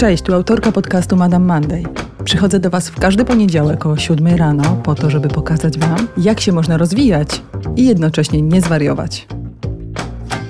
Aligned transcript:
Cześć, 0.00 0.22
tu 0.22 0.34
autorka 0.34 0.72
podcastu 0.72 1.16
Madame 1.16 1.46
Monday. 1.46 1.82
Przychodzę 2.24 2.60
do 2.60 2.70
Was 2.70 2.88
w 2.88 3.00
każdy 3.00 3.24
poniedziałek 3.24 3.86
o 3.86 3.96
7 3.96 4.26
rano 4.26 4.76
po 4.76 4.94
to, 4.94 5.10
żeby 5.10 5.28
pokazać 5.28 5.78
Wam, 5.78 6.08
jak 6.16 6.40
się 6.40 6.52
można 6.52 6.76
rozwijać 6.76 7.42
i 7.76 7.86
jednocześnie 7.86 8.42
nie 8.42 8.60
zwariować. 8.60 9.26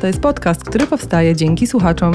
To 0.01 0.06
jest 0.06 0.21
podcast, 0.21 0.64
który 0.64 0.87
powstaje 0.87 1.37
dzięki 1.37 1.67
słuchaczom. 1.67 2.14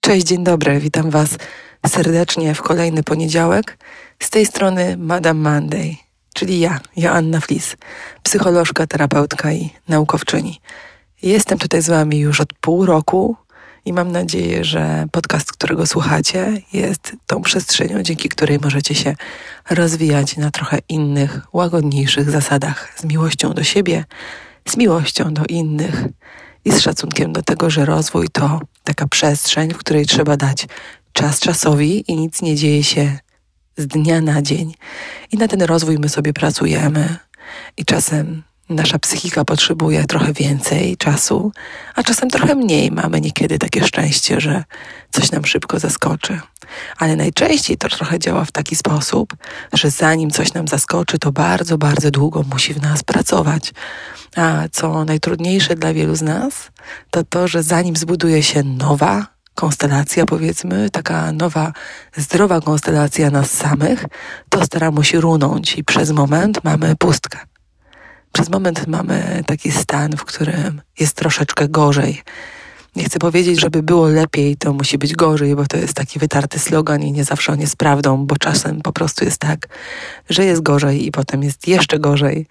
Cześć, 0.00 0.26
dzień 0.26 0.44
dobry, 0.44 0.80
witam 0.80 1.10
Was 1.10 1.38
serdecznie 1.86 2.54
w 2.54 2.62
kolejny 2.62 3.02
poniedziałek. 3.02 3.78
Z 4.22 4.30
tej 4.30 4.46
strony 4.46 4.96
Madame 4.96 5.50
Monday, 5.50 5.96
czyli 6.34 6.60
ja, 6.60 6.80
Joanna 6.96 7.40
Flis, 7.40 7.76
psycholożka, 8.22 8.86
terapeutka 8.86 9.52
i 9.52 9.70
naukowczyni. 9.88 10.60
Jestem 11.24 11.58
tutaj 11.58 11.82
z 11.82 11.88
Wami 11.88 12.18
już 12.18 12.40
od 12.40 12.52
pół 12.52 12.86
roku 12.86 13.36
i 13.84 13.92
mam 13.92 14.12
nadzieję, 14.12 14.64
że 14.64 15.06
podcast, 15.12 15.52
którego 15.52 15.86
słuchacie, 15.86 16.62
jest 16.72 17.12
tą 17.26 17.42
przestrzenią, 17.42 18.02
dzięki 18.02 18.28
której 18.28 18.58
możecie 18.58 18.94
się 18.94 19.16
rozwijać 19.70 20.36
na 20.36 20.50
trochę 20.50 20.78
innych, 20.88 21.40
łagodniejszych 21.52 22.30
zasadach, 22.30 22.92
z 22.96 23.04
miłością 23.04 23.52
do 23.52 23.62
siebie, 23.62 24.04
z 24.68 24.76
miłością 24.76 25.34
do 25.34 25.44
innych 25.48 26.04
i 26.64 26.72
z 26.72 26.80
szacunkiem 26.80 27.32
do 27.32 27.42
tego, 27.42 27.70
że 27.70 27.84
rozwój 27.84 28.28
to 28.28 28.60
taka 28.82 29.08
przestrzeń, 29.08 29.70
w 29.70 29.78
której 29.78 30.06
trzeba 30.06 30.36
dać 30.36 30.66
czas 31.12 31.40
czasowi 31.40 32.12
i 32.12 32.16
nic 32.16 32.42
nie 32.42 32.56
dzieje 32.56 32.84
się 32.84 33.18
z 33.76 33.86
dnia 33.86 34.20
na 34.20 34.42
dzień. 34.42 34.74
I 35.32 35.36
na 35.36 35.48
ten 35.48 35.62
rozwój 35.62 35.98
my 35.98 36.08
sobie 36.08 36.32
pracujemy 36.32 37.16
i 37.76 37.84
czasem 37.84 38.42
Nasza 38.68 38.98
psychika 38.98 39.44
potrzebuje 39.44 40.04
trochę 40.04 40.32
więcej 40.32 40.96
czasu, 40.96 41.52
a 41.94 42.02
czasem 42.02 42.30
trochę 42.30 42.54
mniej. 42.54 42.90
Mamy 42.90 43.20
niekiedy 43.20 43.58
takie 43.58 43.84
szczęście, 43.86 44.40
że 44.40 44.64
coś 45.10 45.32
nam 45.32 45.44
szybko 45.44 45.78
zaskoczy. 45.78 46.40
Ale 46.98 47.16
najczęściej 47.16 47.76
to 47.76 47.88
trochę 47.88 48.18
działa 48.18 48.44
w 48.44 48.52
taki 48.52 48.76
sposób, 48.76 49.36
że 49.72 49.90
zanim 49.90 50.30
coś 50.30 50.54
nam 50.54 50.68
zaskoczy, 50.68 51.18
to 51.18 51.32
bardzo, 51.32 51.78
bardzo 51.78 52.10
długo 52.10 52.44
musi 52.52 52.74
w 52.74 52.82
nas 52.82 53.02
pracować. 53.02 53.72
A 54.36 54.62
co 54.72 55.04
najtrudniejsze 55.04 55.74
dla 55.74 55.92
wielu 55.92 56.14
z 56.14 56.22
nas, 56.22 56.70
to 57.10 57.24
to, 57.24 57.48
że 57.48 57.62
zanim 57.62 57.96
zbuduje 57.96 58.42
się 58.42 58.62
nowa 58.62 59.26
konstelacja, 59.54 60.26
powiedzmy, 60.26 60.90
taka 60.90 61.32
nowa, 61.32 61.72
zdrowa 62.16 62.60
konstelacja 62.60 63.30
nas 63.30 63.50
samych, 63.50 64.04
to 64.48 64.64
staramy 64.64 65.04
się 65.04 65.20
runąć 65.20 65.78
i 65.78 65.84
przez 65.84 66.10
moment 66.10 66.64
mamy 66.64 66.96
pustkę 66.96 67.38
przez 68.34 68.50
moment 68.50 68.86
mamy 68.86 69.42
taki 69.46 69.72
stan, 69.72 70.16
w 70.16 70.24
którym 70.24 70.82
jest 71.00 71.16
troszeczkę 71.16 71.68
gorzej. 71.68 72.22
Nie 72.96 73.04
chcę 73.04 73.18
powiedzieć, 73.18 73.60
żeby 73.60 73.82
było 73.82 74.08
lepiej, 74.08 74.56
to 74.56 74.72
musi 74.72 74.98
być 74.98 75.14
gorzej, 75.14 75.56
bo 75.56 75.66
to 75.66 75.76
jest 75.76 75.94
taki 75.94 76.18
wytarty 76.18 76.58
slogan 76.58 77.02
i 77.02 77.12
nie 77.12 77.24
zawsze 77.24 77.52
on 77.52 77.60
jest 77.60 77.76
prawdą, 77.76 78.26
bo 78.26 78.36
czasem 78.36 78.82
po 78.82 78.92
prostu 78.92 79.24
jest 79.24 79.38
tak, 79.38 79.68
że 80.30 80.44
jest 80.44 80.62
gorzej 80.62 81.06
i 81.06 81.10
potem 81.10 81.42
jest 81.42 81.68
jeszcze 81.68 81.98
gorzej. 81.98 82.46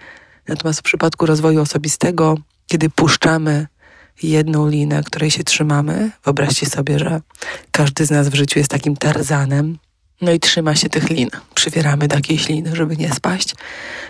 Natomiast 0.48 0.80
w 0.80 0.84
przypadku 0.84 1.26
rozwoju 1.26 1.62
osobistego, 1.62 2.38
kiedy 2.68 2.90
puszczamy 2.90 3.68
jedną 4.24 4.70
linę, 4.70 5.04
której 5.04 5.32
się 5.32 5.44
trzymamy, 5.44 6.12
wyobraźcie 6.24 6.66
sobie, 6.66 7.00
że 7.00 7.22
każdy 7.72 8.06
z 8.06 8.12
nas 8.12 8.30
w 8.30 8.36
życiu 8.36 8.60
jest 8.60 8.72
takim 8.72 8.98
tarzanem, 8.98 9.78
no 10.24 10.32
i 10.32 10.40
trzyma 10.40 10.76
się 10.76 10.90
tych 10.90 11.10
lin. 11.10 11.30
Przywieramy 11.56 12.08
do 12.08 12.16
jakiejś 12.16 12.48
liny, 12.48 12.76
żeby 12.76 12.98
nie 12.98 13.14
spaść. 13.14 13.56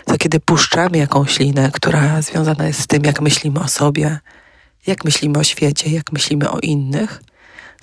To 0.04 0.18
kiedy 0.18 0.40
puszczamy 0.40 0.98
jakąś 0.98 1.38
linę, 1.38 1.70
która 1.72 2.22
związana 2.22 2.66
jest 2.66 2.80
z 2.80 2.86
tym, 2.86 3.04
jak 3.04 3.20
myślimy 3.20 3.60
o 3.60 3.68
sobie, 3.68 4.18
jak 4.86 5.04
myślimy 5.04 5.38
o 5.38 5.44
świecie, 5.44 5.90
jak 5.90 6.12
myślimy 6.12 6.50
o 6.50 6.58
innych, 6.58 7.22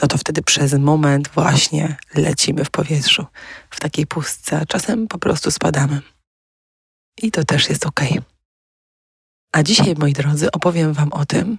no 0.01 0.07
to 0.07 0.17
wtedy 0.17 0.41
przez 0.41 0.73
moment 0.73 1.29
właśnie 1.33 1.95
lecimy 2.15 2.65
w 2.65 2.69
powietrzu, 2.69 3.25
w 3.69 3.79
takiej 3.79 4.07
pustce, 4.07 4.59
a 4.59 4.65
czasem 4.65 5.07
po 5.07 5.17
prostu 5.17 5.51
spadamy. 5.51 6.01
I 7.21 7.31
to 7.31 7.43
też 7.43 7.69
jest 7.69 7.85
ok. 7.85 8.01
A 9.51 9.63
dzisiaj, 9.63 9.95
moi 9.97 10.13
drodzy, 10.13 10.51
opowiem 10.51 10.93
Wam 10.93 11.13
o 11.13 11.25
tym, 11.25 11.57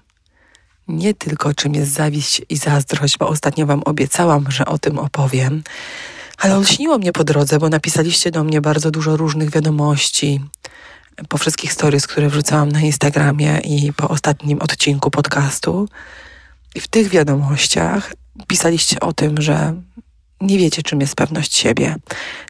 nie 0.88 1.14
tylko 1.14 1.54
czym 1.54 1.74
jest 1.74 1.92
zawiść 1.92 2.42
i 2.48 2.56
zazdrość, 2.56 3.18
bo 3.18 3.28
ostatnio 3.28 3.66
Wam 3.66 3.82
obiecałam, 3.82 4.50
że 4.50 4.66
o 4.66 4.78
tym 4.78 4.98
opowiem, 4.98 5.62
ale 6.42 6.56
olśniło 6.56 6.98
mnie 6.98 7.12
po 7.12 7.24
drodze, 7.24 7.58
bo 7.58 7.68
napisaliście 7.68 8.30
do 8.30 8.44
mnie 8.44 8.60
bardzo 8.60 8.90
dużo 8.90 9.16
różnych 9.16 9.50
wiadomości 9.50 10.40
po 11.28 11.38
wszystkich 11.38 11.72
stories, 11.72 12.06
które 12.06 12.28
wrzucałam 12.28 12.72
na 12.72 12.80
Instagramie 12.80 13.58
i 13.64 13.92
po 13.92 14.08
ostatnim 14.08 14.62
odcinku 14.62 15.10
podcastu. 15.10 15.88
I 16.74 16.80
w 16.80 16.88
tych 16.88 17.08
wiadomościach 17.08 18.12
pisaliście 18.46 19.00
o 19.00 19.12
tym, 19.12 19.42
że 19.42 19.74
nie 20.40 20.58
wiecie, 20.58 20.82
czym 20.82 21.00
jest 21.00 21.14
pewność 21.14 21.56
siebie. 21.56 21.96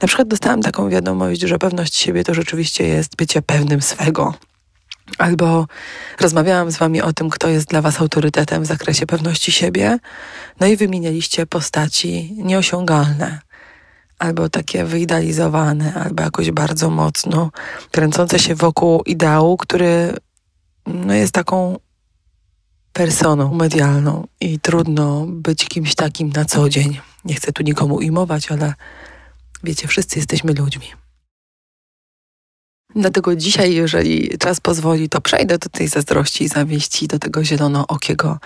Na 0.03 0.09
przykład 0.09 0.29
dostałam 0.29 0.63
taką 0.63 0.89
wiadomość, 0.89 1.41
że 1.41 1.59
pewność 1.59 1.97
siebie 1.97 2.25
to 2.25 2.35
rzeczywiście 2.35 2.89
jest 2.89 3.17
bycie 3.17 3.43
pewnym 3.43 3.83
swego. 3.83 4.35
Albo 5.19 5.67
rozmawiałam 6.21 6.71
z 6.71 6.77
wami 6.77 7.03
o 7.03 7.13
tym, 7.13 7.31
kto 7.31 7.49
jest 7.49 7.69
dla 7.69 7.83
was 7.83 8.01
autorytetem 8.01 8.63
w 8.63 8.67
zakresie 8.67 9.07
pewności 9.07 9.53
siebie, 9.53 9.99
no 10.61 10.67
i 10.67 10.77
wymienialiście 10.77 11.47
postaci 11.47 12.35
nieosiągalne 12.37 13.41
albo 14.23 14.49
takie 14.49 14.85
wyidealizowane, 14.85 15.95
albo 15.95 16.23
jakoś 16.23 16.51
bardzo 16.51 16.91
mocno 16.91 17.51
kręcące 17.91 18.39
się 18.39 18.55
wokół 18.55 19.03
ideału, 19.03 19.57
który 19.57 20.15
no, 20.87 21.15
jest 21.15 21.33
taką 21.33 21.79
personą 22.93 23.55
medialną 23.55 24.27
i 24.41 24.61
trudno 24.61 25.27
być 25.29 25.65
kimś 25.65 25.95
takim 25.95 26.31
na 26.31 26.45
co 26.45 26.69
dzień. 26.69 27.01
Nie 27.25 27.35
chcę 27.35 27.53
tu 27.53 27.63
nikomu 27.63 27.95
ujmować, 27.95 28.53
ale 28.53 28.75
wiecie, 29.63 29.89
wszyscy 29.89 30.19
jesteśmy 30.19 30.53
ludźmi. 30.53 30.87
Dlatego 32.97 33.37
dzisiaj, 33.37 33.75
jeżeli 33.75 34.39
czas 34.39 34.61
pozwoli, 34.61 35.09
to 35.09 35.21
przejdę 35.21 35.59
do 35.59 35.69
tej 35.69 35.89
zazdrości 35.89 36.45
i 36.45 36.49
zawieści, 36.49 37.09
do 37.09 37.19
tego 37.19 37.45
zielonookiego 37.45 38.39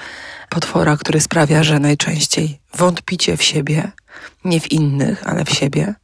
potwora, 0.49 0.97
który 0.97 1.21
sprawia, 1.21 1.65
że 1.65 1.81
najczęściej 1.81 2.61
wątpicie 2.75 3.37
w 3.37 3.43
siebie, 3.43 3.93
nie 4.45 4.61
w 4.61 4.73
innych, 4.73 5.29
ale 5.29 5.45
w 5.45 5.51
siebie. 5.51 5.95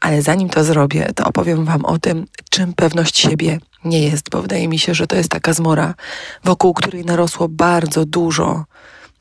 Ale 0.00 0.22
zanim 0.22 0.48
to 0.48 0.64
zrobię, 0.64 1.10
to 1.14 1.24
opowiem 1.24 1.64
Wam 1.64 1.84
o 1.84 1.98
tym, 1.98 2.26
czym 2.50 2.72
pewność 2.72 3.18
siebie 3.18 3.58
nie 3.84 4.02
jest, 4.02 4.30
bo 4.30 4.42
wydaje 4.42 4.68
mi 4.68 4.78
się, 4.78 4.94
że 4.94 5.06
to 5.06 5.16
jest 5.16 5.28
taka 5.28 5.52
zmora, 5.52 5.94
wokół 6.44 6.74
której 6.74 7.04
narosło 7.04 7.48
bardzo 7.48 8.04
dużo 8.04 8.64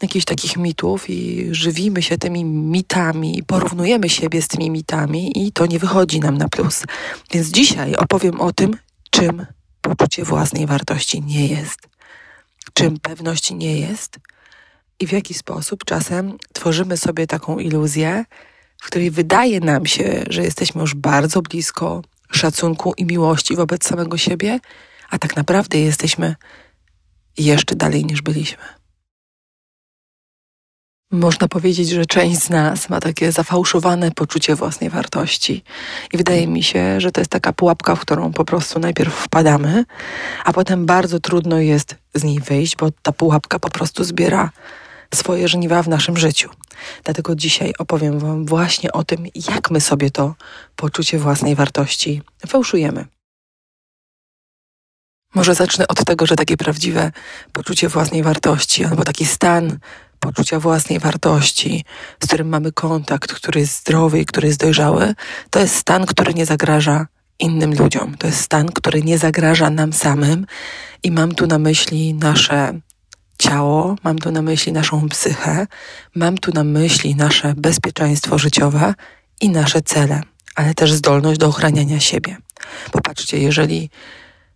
jakichś 0.02 0.26
takich 0.26 0.58
mitów 0.58 1.10
i 1.10 1.48
żywimy 1.52 2.02
się 2.02 2.18
tymi 2.18 2.46
mitami, 2.46 3.44
porównujemy 3.48 4.10
siebie 4.10 4.42
z 4.42 4.48
tymi 4.48 4.72
mitami 4.72 5.48
i 5.48 5.52
to 5.52 5.66
nie 5.66 5.80
wychodzi 5.80 6.20
nam 6.20 6.38
na 6.38 6.50
plus. 6.50 6.84
Więc 7.32 7.48
dzisiaj 7.48 7.96
opowiem 7.96 8.42
o 8.42 8.54
tym, 8.54 8.78
czym 9.10 9.46
poczucie 9.82 10.24
własnej 10.24 10.68
wartości 10.68 11.22
nie 11.22 11.48
jest, 11.48 11.80
czym 12.74 13.00
pewność 13.00 13.52
nie 13.52 13.80
jest 13.80 14.20
i 15.00 15.08
w 15.08 15.12
jaki 15.12 15.34
sposób 15.34 15.86
czasem 15.86 16.38
tworzymy 16.54 16.98
sobie 16.98 17.28
taką 17.28 17.60
iluzję, 17.60 18.26
w 18.82 18.86
której 18.86 19.12
wydaje 19.12 19.60
nam 19.60 19.86
się, 19.86 20.24
że 20.30 20.44
jesteśmy 20.44 20.82
już 20.82 20.96
bardzo 20.96 21.42
blisko 21.42 22.02
szacunku 22.32 22.94
i 22.98 23.06
miłości 23.06 23.56
wobec 23.56 23.88
samego 23.88 24.18
siebie, 24.18 24.60
a 25.10 25.18
tak 25.18 25.36
naprawdę 25.36 25.80
jesteśmy 25.80 26.36
jeszcze 27.38 27.76
dalej 27.76 28.06
niż 28.06 28.22
byliśmy. 28.22 28.64
Można 31.12 31.48
powiedzieć, 31.48 31.90
że 31.90 32.06
część 32.06 32.40
z 32.40 32.50
nas 32.50 32.90
ma 32.90 33.00
takie 33.00 33.32
zafałszowane 33.32 34.12
poczucie 34.12 34.56
własnej 34.56 34.90
wartości. 34.90 35.64
I 36.14 36.18
wydaje 36.18 36.48
mi 36.48 36.64
się, 36.64 37.02
że 37.02 37.12
to 37.12 37.22
jest 37.22 37.32
taka 37.32 37.54
pułapka, 37.54 37.96
w 37.96 38.00
którą 38.00 38.34
po 38.34 38.46
prostu 38.46 38.80
najpierw 38.80 39.14
wpadamy, 39.14 39.86
a 40.46 40.54
potem 40.54 40.86
bardzo 40.86 41.20
trudno 41.20 41.60
jest 41.60 41.96
z 42.16 42.24
niej 42.24 42.40
wyjść, 42.40 42.76
bo 42.76 42.92
ta 43.02 43.12
pułapka 43.12 43.60
po 43.60 43.70
prostu 43.70 44.04
zbiera 44.04 44.50
swoje 45.14 45.48
żniwa 45.48 45.84
w 45.84 45.88
naszym 45.88 46.18
życiu. 46.18 46.50
Dlatego 47.04 47.36
dzisiaj 47.36 47.74
opowiem 47.80 48.20
Wam 48.20 48.46
właśnie 48.46 48.92
o 48.92 49.04
tym, 49.04 49.26
jak 49.50 49.72
my 49.72 49.82
sobie 49.82 50.12
to 50.12 50.36
poczucie 50.76 51.20
własnej 51.20 51.56
wartości 51.56 52.22
fałszujemy. 52.48 53.06
Może 55.36 55.56
zacznę 55.56 55.88
od 55.88 56.06
tego, 56.06 56.26
że 56.26 56.36
takie 56.36 56.58
prawdziwe 56.58 57.12
poczucie 57.54 57.90
własnej 57.90 58.24
wartości 58.24 58.86
albo 58.86 59.04
taki 59.04 59.26
stan 59.26 59.80
poczucia 60.20 60.60
własnej 60.60 61.00
wartości, 61.00 61.86
z 62.24 62.28
którym 62.28 62.50
mamy 62.50 62.72
kontakt, 62.72 63.34
który 63.34 63.60
jest 63.60 63.80
zdrowy 63.80 64.20
i 64.20 64.26
który 64.26 64.48
jest 64.48 64.60
dojrzały, 64.60 65.16
to 65.50 65.60
jest 65.60 65.76
stan, 65.76 66.06
który 66.06 66.34
nie 66.34 66.46
zagraża 66.46 67.08
innym 67.40 67.74
ludziom. 67.74 68.18
To 68.18 68.28
jest 68.28 68.42
stan, 68.42 68.68
który 68.68 69.04
nie 69.04 69.18
zagraża 69.18 69.70
nam 69.70 69.94
samym 69.94 70.46
i 71.04 71.12
mam 71.12 71.36
tu 71.36 71.48
na 71.48 71.60
myśli 71.60 72.14
nasze 72.14 72.80
ciało, 73.40 73.96
mam 74.04 74.20
tu 74.20 74.32
na 74.32 74.42
myśli 74.42 74.72
naszą 74.72 75.10
psychę, 75.10 75.68
mam 76.16 76.38
tu 76.38 76.52
na 76.52 76.64
myśli 76.64 77.16
nasze 77.16 77.54
bezpieczeństwo 77.58 78.38
życiowe 78.38 78.94
i 79.42 79.50
nasze 79.50 79.82
cele, 79.82 80.22
ale 80.56 80.74
też 80.74 80.94
zdolność 80.94 81.40
do 81.40 81.48
ochraniania 81.48 82.00
siebie. 82.00 82.38
Popatrzcie, 82.92 83.40
jeżeli 83.40 83.90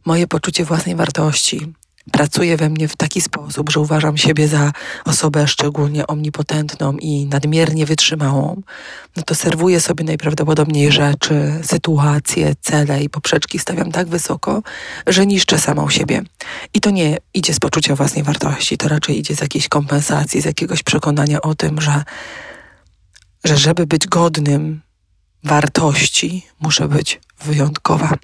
moje 0.05 0.27
poczucie 0.27 0.65
własnej 0.65 0.95
wartości 0.95 1.73
pracuje 2.11 2.57
we 2.57 2.69
mnie 2.69 2.87
w 2.87 2.95
taki 2.95 3.21
sposób, 3.21 3.69
że 3.69 3.79
uważam 3.79 4.17
siebie 4.17 4.47
za 4.47 4.71
osobę 5.05 5.47
szczególnie 5.47 6.07
omnipotentną 6.07 6.97
i 6.97 7.25
nadmiernie 7.25 7.85
wytrzymałą, 7.85 8.61
no 9.15 9.23
to 9.23 9.35
serwuję 9.35 9.79
sobie 9.79 10.03
najprawdopodobniej 10.03 10.91
rzeczy, 10.91 11.59
sytuacje, 11.63 12.55
cele 12.61 13.03
i 13.03 13.09
poprzeczki 13.09 13.59
stawiam 13.59 13.91
tak 13.91 14.07
wysoko, 14.07 14.63
że 15.07 15.25
niszczę 15.25 15.59
samą 15.59 15.89
siebie. 15.89 16.21
I 16.73 16.81
to 16.81 16.89
nie 16.89 17.17
idzie 17.33 17.53
z 17.53 17.59
poczucia 17.59 17.95
własnej 17.95 18.23
wartości, 18.23 18.77
to 18.77 18.87
raczej 18.87 19.19
idzie 19.19 19.35
z 19.35 19.41
jakiejś 19.41 19.67
kompensacji, 19.67 20.41
z 20.41 20.45
jakiegoś 20.45 20.83
przekonania 20.83 21.41
o 21.41 21.55
tym, 21.55 21.81
że, 21.81 22.03
że 23.43 23.57
żeby 23.57 23.87
być 23.87 24.07
godnym 24.07 24.81
wartości, 25.43 26.45
muszę 26.59 26.87
być 26.87 27.21
wyjątkowa. 27.45 28.17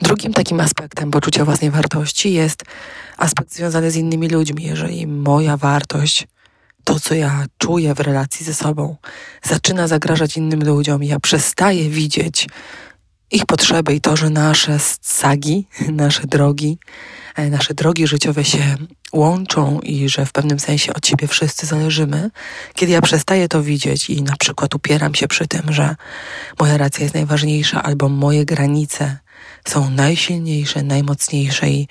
Drugim 0.00 0.32
takim 0.32 0.60
aspektem 0.60 1.10
poczucia 1.10 1.44
własnej 1.44 1.70
wartości 1.70 2.32
jest 2.32 2.64
aspekt 3.16 3.54
związany 3.54 3.90
z 3.90 3.96
innymi 3.96 4.28
ludźmi. 4.28 4.64
Jeżeli 4.64 5.06
moja 5.06 5.56
wartość, 5.56 6.26
to 6.84 7.00
co 7.00 7.14
ja 7.14 7.46
czuję 7.58 7.94
w 7.94 8.00
relacji 8.00 8.46
ze 8.46 8.54
sobą, 8.54 8.96
zaczyna 9.42 9.88
zagrażać 9.88 10.36
innym 10.36 10.64
ludziom, 10.64 11.04
ja 11.04 11.20
przestaję 11.20 11.90
widzieć 11.90 12.46
ich 13.30 13.46
potrzeby 13.46 13.94
i 13.94 14.00
to, 14.00 14.16
że 14.16 14.30
nasze 14.30 14.78
sagi, 15.00 15.66
nasze 15.92 16.26
drogi, 16.26 16.78
e, 17.36 17.50
nasze 17.50 17.74
drogi 17.74 18.06
życiowe 18.06 18.44
się 18.44 18.76
łączą 19.12 19.80
i 19.80 20.08
że 20.08 20.26
w 20.26 20.32
pewnym 20.32 20.60
sensie 20.60 20.94
od 20.94 21.06
siebie 21.06 21.28
wszyscy 21.28 21.66
zależymy, 21.66 22.30
kiedy 22.74 22.92
ja 22.92 23.02
przestaję 23.02 23.48
to 23.48 23.62
widzieć 23.62 24.10
i 24.10 24.22
na 24.22 24.36
przykład 24.36 24.74
upieram 24.74 25.14
się 25.14 25.28
przy 25.28 25.48
tym, 25.48 25.72
że 25.72 25.96
moja 26.60 26.78
racja 26.78 27.02
jest 27.02 27.14
najważniejsza 27.14 27.82
albo 27.82 28.08
moje 28.08 28.44
granice 28.44 29.18
są 29.64 29.90
najsilniejsze, 29.90 30.82
najmocniejsze 30.82 31.70
i 31.70 31.88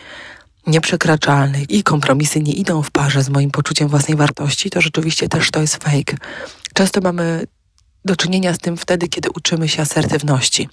nieprzekraczalne 0.68 1.64
i 1.70 1.84
kompromisy 1.84 2.40
nie 2.40 2.54
idą 2.54 2.82
w 2.82 2.92
parze 2.92 3.24
z 3.24 3.30
moim 3.30 3.52
poczuciem 3.52 3.88
własnej 3.88 4.18
wartości, 4.18 4.70
to 4.70 4.82
rzeczywiście 4.82 5.30
też 5.30 5.52
to 5.52 5.62
jest 5.62 5.84
fake. 5.84 6.18
Często 6.74 7.02
mamy 7.02 7.48
do 8.06 8.16
czynienia 8.16 8.54
z 8.54 8.58
tym 8.58 8.78
wtedy, 8.78 9.08
kiedy 9.08 9.30
uczymy 9.30 9.70
się 9.70 9.82
asertywności. 9.82 10.70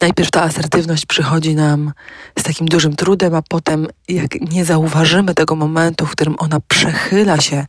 Najpierw 0.00 0.30
ta 0.30 0.42
asertywność 0.42 1.06
przychodzi 1.06 1.54
nam 1.54 1.92
z 2.38 2.42
takim 2.42 2.68
dużym 2.68 2.96
trudem, 2.96 3.34
a 3.34 3.42
potem, 3.42 3.86
jak 4.08 4.40
nie 4.40 4.64
zauważymy 4.64 5.34
tego 5.34 5.56
momentu, 5.56 6.06
w 6.06 6.10
którym 6.10 6.34
ona 6.38 6.60
przechyla 6.68 7.40
się 7.40 7.66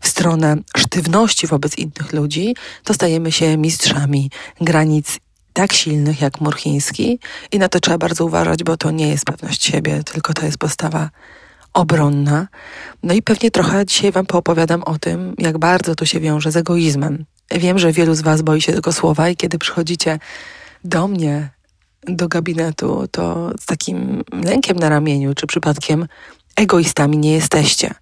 w 0.00 0.08
stronę 0.08 0.56
sztywności 0.76 1.46
wobec 1.46 1.78
innych 1.78 2.12
ludzi, 2.12 2.54
to 2.84 2.94
stajemy 2.94 3.32
się 3.32 3.56
mistrzami 3.56 4.30
granic 4.60 5.18
tak 5.60 5.72
silnych 5.72 6.20
jak 6.20 6.40
mur 6.40 6.56
chiński 6.56 7.18
i 7.52 7.58
na 7.58 7.68
to 7.68 7.80
trzeba 7.80 7.98
bardzo 7.98 8.24
uważać, 8.24 8.64
bo 8.64 8.76
to 8.76 8.90
nie 8.90 9.08
jest 9.08 9.24
pewność 9.24 9.64
siebie, 9.64 10.02
tylko 10.04 10.34
to 10.34 10.46
jest 10.46 10.58
postawa 10.58 11.10
obronna. 11.74 12.48
No 13.02 13.14
i 13.14 13.22
pewnie 13.22 13.50
trochę 13.50 13.86
dzisiaj 13.86 14.12
Wam 14.12 14.26
poopowiadam 14.26 14.82
o 14.82 14.98
tym, 14.98 15.34
jak 15.38 15.58
bardzo 15.58 15.94
to 15.94 16.04
się 16.04 16.20
wiąże 16.20 16.52
z 16.52 16.56
egoizmem. 16.56 17.24
Wiem, 17.50 17.78
że 17.78 17.92
wielu 17.92 18.14
z 18.14 18.20
Was 18.20 18.42
boi 18.42 18.60
się 18.60 18.72
tego 18.72 18.92
słowa 18.92 19.28
i 19.28 19.36
kiedy 19.36 19.58
przychodzicie 19.58 20.18
do 20.84 21.08
mnie 21.08 21.50
do 22.08 22.28
gabinetu, 22.28 23.08
to 23.10 23.50
z 23.60 23.66
takim 23.66 24.24
lękiem 24.44 24.78
na 24.78 24.88
ramieniu, 24.88 25.34
czy 25.34 25.46
przypadkiem 25.46 26.06
egoistami 26.56 27.18
nie 27.18 27.32
jesteście. 27.32 27.94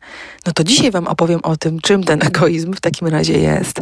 No 0.46 0.52
to 0.52 0.64
dzisiaj 0.64 0.90
Wam 0.90 1.06
opowiem 1.06 1.40
o 1.42 1.56
tym, 1.56 1.80
czym 1.80 2.04
ten 2.04 2.22
egoizm 2.22 2.72
w 2.74 2.80
takim 2.80 3.08
razie 3.08 3.38
jest, 3.38 3.80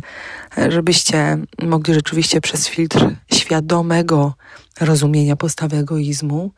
żebyście 0.69 1.39
mogli 1.63 1.95
rzeczywiście 1.95 2.41
przez 2.41 2.69
filtr 2.69 3.09
świadomego 3.47 4.35
rozumienia 4.81 5.37
postawy 5.37 5.77
egoizmu 5.77 6.53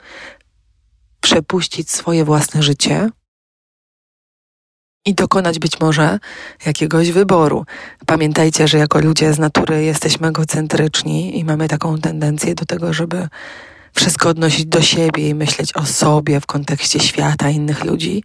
przepuścić 1.20 1.90
swoje 1.90 2.24
własne 2.24 2.62
życie 2.62 3.10
i 5.06 5.14
dokonać 5.14 5.58
być 5.58 5.80
może 5.80 6.18
jakiegoś 6.66 7.10
wyboru. 7.10 7.64
Pamiętajcie, 8.06 8.68
że 8.68 8.78
jako 8.78 9.00
ludzie 9.00 9.32
z 9.32 9.38
natury 9.38 9.84
jesteśmy 9.84 10.28
egocentryczni 10.28 11.38
i 11.38 11.44
mamy 11.44 11.68
taką 11.68 11.98
tendencję 11.98 12.54
do 12.54 12.64
tego, 12.64 12.92
żeby 12.92 13.28
wszystko 13.94 14.28
odnosić 14.28 14.66
do 14.66 14.82
siebie 14.82 15.28
i 15.28 15.34
myśleć 15.34 15.76
o 15.76 15.86
sobie 15.86 16.40
w 16.40 16.46
kontekście 16.46 17.00
świata, 17.00 17.50
innych 17.50 17.84
ludzi. 17.84 18.24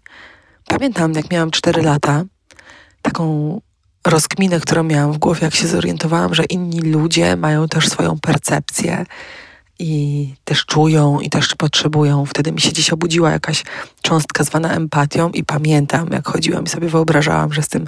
Pamiętam, 0.68 1.14
jak 1.14 1.32
miałam 1.32 1.52
4 1.52 1.82
lata, 1.82 2.24
taką 3.02 3.62
rozkminę, 4.08 4.60
którą 4.60 4.84
miałam 4.84 5.14
w 5.14 5.18
głowie, 5.18 5.40
jak 5.42 5.56
się 5.56 5.68
zorientowałam, 5.68 6.36
że 6.36 6.44
inni 6.44 6.80
ludzie 6.80 7.36
mają 7.36 7.68
też 7.68 7.90
swoją 7.90 8.20
percepcję 8.20 9.06
i 9.80 10.34
też 10.46 10.66
czują 10.66 11.20
i 11.20 11.30
też 11.30 11.56
potrzebują. 11.56 12.26
Wtedy 12.26 12.52
mi 12.52 12.62
się 12.62 12.74
dziś 12.74 12.90
obudziła 12.90 13.32
jakaś 13.32 13.64
cząstka 14.02 14.44
zwana 14.44 14.72
empatią 14.74 15.30
i 15.30 15.44
pamiętam, 15.44 16.08
jak 16.12 16.28
chodziłam 16.28 16.64
i 16.64 16.70
sobie 16.70 16.88
wyobrażałam, 16.88 17.54
że 17.54 17.60
jestem 17.60 17.86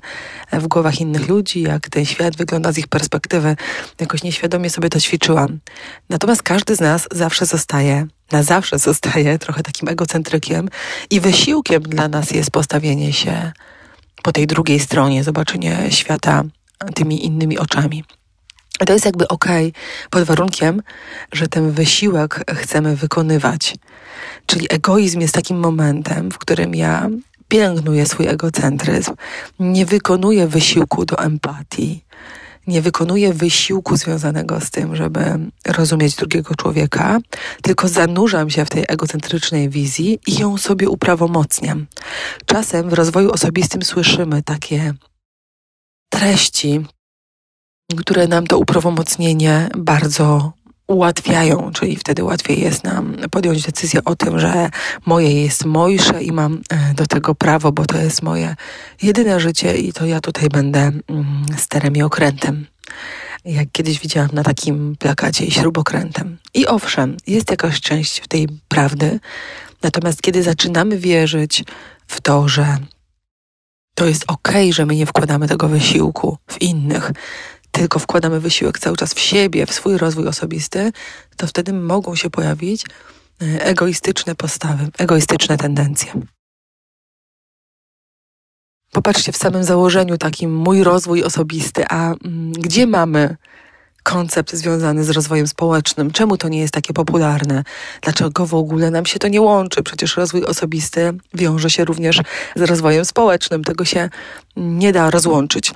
w 0.52 0.68
głowach 0.68 1.02
innych 1.02 1.30
ludzi, 1.30 1.62
jak 1.62 1.90
ten 1.90 2.06
świat 2.06 2.38
wygląda 2.38 2.72
z 2.72 2.78
ich 2.78 2.88
perspektywy. 2.88 3.56
Jakoś 4.00 4.24
nieświadomie 4.24 4.70
sobie 4.70 4.90
to 4.90 5.00
ćwiczyłam. 5.00 5.60
Natomiast 6.10 6.44
każdy 6.44 6.76
z 6.76 6.80
nas 6.80 7.08
zawsze 7.12 7.46
zostaje, 7.46 8.08
na 8.32 8.44
zawsze 8.44 8.80
zostaje 8.80 9.40
trochę 9.40 9.64
takim 9.64 9.90
egocentrykiem 9.90 10.70
i 11.10 11.20
wysiłkiem 11.20 11.84
dla 11.84 12.08
nas 12.08 12.32
jest 12.32 12.52
postawienie 12.52 13.14
się 13.14 13.52
po 14.26 14.32
tej 14.32 14.48
drugiej 14.48 14.80
stronie, 14.80 15.24
zobaczenie 15.24 15.78
świata 15.90 16.44
tymi 16.96 17.26
innymi 17.26 17.58
oczami. 17.58 18.04
To 18.86 18.94
jest 18.94 19.06
jakby 19.06 19.28
ok, 19.28 19.46
pod 20.10 20.24
warunkiem, 20.24 20.82
że 21.32 21.48
ten 21.48 21.72
wysiłek 21.72 22.52
chcemy 22.56 22.96
wykonywać. 22.96 23.76
Czyli 24.46 24.68
egoizm 24.70 25.20
jest 25.20 25.34
takim 25.34 25.60
momentem, 25.60 26.32
w 26.32 26.38
którym 26.38 26.76
ja 26.76 27.10
pielęgnuję 27.48 28.06
swój 28.06 28.28
egocentryzm, 28.28 29.12
nie 29.60 29.86
wykonuję 29.86 30.48
wysiłku 30.48 31.06
do 31.06 31.20
empatii, 31.20 32.04
nie 32.68 32.82
wykonuję 32.82 33.34
wysiłku 33.34 33.98
związanego 33.98 34.62
z 34.62 34.72
tym, 34.72 34.96
żeby 34.96 35.20
rozumieć 35.68 36.16
drugiego 36.16 36.56
człowieka, 36.56 37.20
tylko 37.62 37.88
zanurzam 37.88 38.50
się 38.50 38.66
w 38.66 38.70
tej 38.70 38.86
egocentrycznej 38.88 39.70
wizji 39.70 40.20
i 40.28 40.38
ją 40.38 40.58
sobie 40.58 40.90
uprawomocniam. 40.90 41.86
Czasem 42.46 42.90
w 42.90 42.94
rozwoju 42.94 43.32
osobistym 43.32 43.84
słyszymy 43.84 44.44
takie 44.44 44.94
treści, 46.10 46.86
które 47.98 48.28
nam 48.28 48.48
to 48.48 48.58
uprawomocnienie 48.58 49.70
bardzo 49.78 50.54
ułatwiają, 50.88 51.72
czyli 51.74 51.96
wtedy 51.96 52.24
łatwiej 52.24 52.62
jest 52.62 52.84
nam 52.84 53.16
podjąć 53.32 53.64
decyzję 53.64 54.04
o 54.04 54.16
tym, 54.16 54.40
że 54.40 54.70
moje 55.06 55.42
jest 55.42 55.66
mojsze 55.66 56.24
i 56.24 56.32
mam 56.32 56.62
e, 56.70 56.94
do 56.94 57.08
tego 57.08 57.36
prawo, 57.36 57.72
bo 57.72 57.86
to 57.86 57.98
jest 57.98 58.22
moje 58.22 58.56
jedyne 59.02 59.40
życie 59.40 59.78
i 59.78 59.94
to 59.94 60.06
ja 60.06 60.22
tutaj 60.22 60.50
będę 60.50 60.80
mm, 60.80 61.46
sterem 61.58 61.96
i 61.96 62.02
okrętem. 62.02 62.66
Jak 63.46 63.72
kiedyś 63.72 64.00
widziałam 64.00 64.30
na 64.34 64.44
takim 64.44 64.96
plakacie 65.00 65.46
i 65.46 65.52
śrubokrętem. 65.52 66.38
I 66.54 66.68
owszem, 66.68 67.18
jest 67.28 67.52
jakaś 67.52 67.82
część 67.82 68.20
w 68.20 68.28
tej 68.28 68.48
prawdy, 68.68 69.20
natomiast 69.82 70.22
kiedy 70.22 70.44
zaczynamy 70.44 70.98
wierzyć 70.98 71.64
w 72.08 72.22
to, 72.22 72.48
że 72.48 72.78
to 73.96 74.06
jest 74.06 74.24
okej, 74.28 74.56
okay, 74.56 74.74
że 74.74 74.86
my 74.86 74.96
nie 74.96 75.06
wkładamy 75.06 75.48
tego 75.48 75.68
wysiłku 75.68 76.38
w 76.48 76.62
innych, 76.62 77.12
tylko 77.76 78.00
wkładamy 78.00 78.40
wysiłek 78.40 78.80
cały 78.80 78.98
czas 78.98 79.14
w 79.14 79.20
siebie, 79.20 79.66
w 79.66 79.74
swój 79.74 79.98
rozwój 79.98 80.28
osobisty, 80.28 80.92
to 81.38 81.48
wtedy 81.48 81.74
mogą 81.74 82.16
się 82.16 82.30
pojawić 82.30 82.86
e, 83.42 83.66
egoistyczne 83.66 84.36
postawy, 84.36 84.88
egoistyczne 84.98 85.58
tendencje. 85.58 86.14
Popatrzcie 88.92 89.32
w 89.32 89.38
samym 89.38 89.64
założeniu 89.64 90.18
takim 90.18 90.56
mój 90.56 90.84
rozwój 90.84 91.24
osobisty, 91.24 91.86
a 91.90 92.14
mm, 92.14 92.52
gdzie 92.52 92.88
mamy 92.88 93.36
koncept 94.04 94.54
związany 94.54 95.04
z 95.04 95.10
rozwojem 95.10 95.48
społecznym? 95.48 96.12
Czemu 96.12 96.38
to 96.38 96.50
nie 96.50 96.60
jest 96.60 96.74
takie 96.74 96.94
popularne? 96.94 97.64
Dlaczego 98.02 98.46
w 98.46 98.54
ogóle 98.54 98.92
nam 98.92 99.06
się 99.06 99.20
to 99.20 99.28
nie 99.28 99.42
łączy? 99.42 99.84
Przecież 99.84 100.18
rozwój 100.18 100.46
osobisty 100.46 101.14
wiąże 101.34 101.70
się 101.70 101.86
również 101.86 102.22
z 102.56 102.62
rozwojem 102.62 103.06
społecznym. 103.06 103.64
Tego 103.64 103.86
się 103.86 104.10
nie 104.56 104.94
da 104.94 105.10
rozłączyć. 105.10 105.74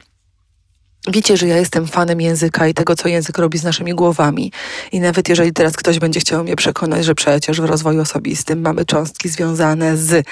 Wiecie, 1.07 1.37
że 1.37 1.47
ja 1.47 1.57
jestem 1.57 1.87
fanem 1.87 2.21
języka 2.21 2.67
i 2.67 2.73
tego, 2.73 2.95
co 2.95 3.07
język 3.07 3.37
robi 3.37 3.57
z 3.57 3.63
naszymi 3.63 3.93
głowami. 3.93 4.51
I 4.91 4.99
nawet 4.99 5.29
jeżeli 5.29 5.53
teraz 5.53 5.77
ktoś 5.77 5.99
będzie 5.99 6.19
chciał 6.19 6.43
mnie 6.43 6.55
przekonać, 6.55 7.05
że 7.05 7.15
przecież 7.15 7.61
w 7.61 7.65
rozwoju 7.65 8.01
osobistym 8.01 8.61
mamy 8.61 8.85
cząstki 8.85 9.29
związane 9.29 9.97
z 9.97 10.25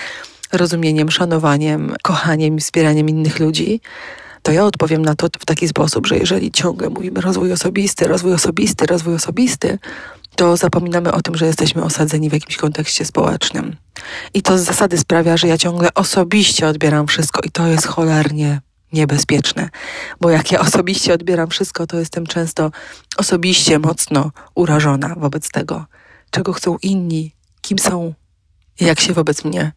rozumieniem, 0.53 1.11
szanowaniem, 1.11 1.95
kochaniem 2.03 2.57
i 2.57 2.59
wspieraniem 2.59 3.09
innych 3.09 3.39
ludzi, 3.39 3.81
to 4.41 4.51
ja 4.51 4.65
odpowiem 4.65 5.01
na 5.01 5.15
to 5.15 5.27
w 5.39 5.45
taki 5.45 5.67
sposób, 5.67 6.07
że 6.07 6.17
jeżeli 6.17 6.51
ciągle 6.51 6.89
mówimy 6.89 7.21
rozwój 7.21 7.51
osobisty, 7.51 8.07
rozwój 8.07 8.33
osobisty, 8.33 8.85
rozwój 8.85 9.15
osobisty, 9.15 9.79
to 10.35 10.57
zapominamy 10.57 11.11
o 11.11 11.21
tym, 11.21 11.35
że 11.35 11.45
jesteśmy 11.45 11.83
osadzeni 11.83 12.29
w 12.29 12.33
jakimś 12.33 12.57
kontekście 12.57 13.05
społecznym. 13.05 13.75
I 14.33 14.41
to 14.41 14.57
z 14.57 14.61
zasady 14.61 14.97
sprawia, 14.97 15.37
że 15.37 15.47
ja 15.47 15.57
ciągle 15.57 15.89
osobiście 15.93 16.67
odbieram 16.67 17.07
wszystko 17.07 17.41
i 17.43 17.51
to 17.51 17.67
jest 17.67 17.87
cholernie 17.87 18.61
niebezpieczne, 18.93 19.69
bo 20.21 20.29
jak 20.29 20.51
ja 20.51 20.59
osobiście 20.59 21.13
odbieram 21.13 21.49
wszystko, 21.49 21.87
to 21.87 21.99
jestem 21.99 22.27
często 22.27 22.71
osobiście 23.17 23.79
mocno 23.79 24.31
urażona 24.55 25.15
wobec 25.17 25.51
tego, 25.51 25.85
czego 26.31 26.53
chcą 26.53 26.77
inni, 26.81 27.35
kim 27.61 27.79
są 27.79 28.13
jak 28.79 28.99
się 28.99 29.13
wobec 29.13 29.45
mnie 29.45 29.71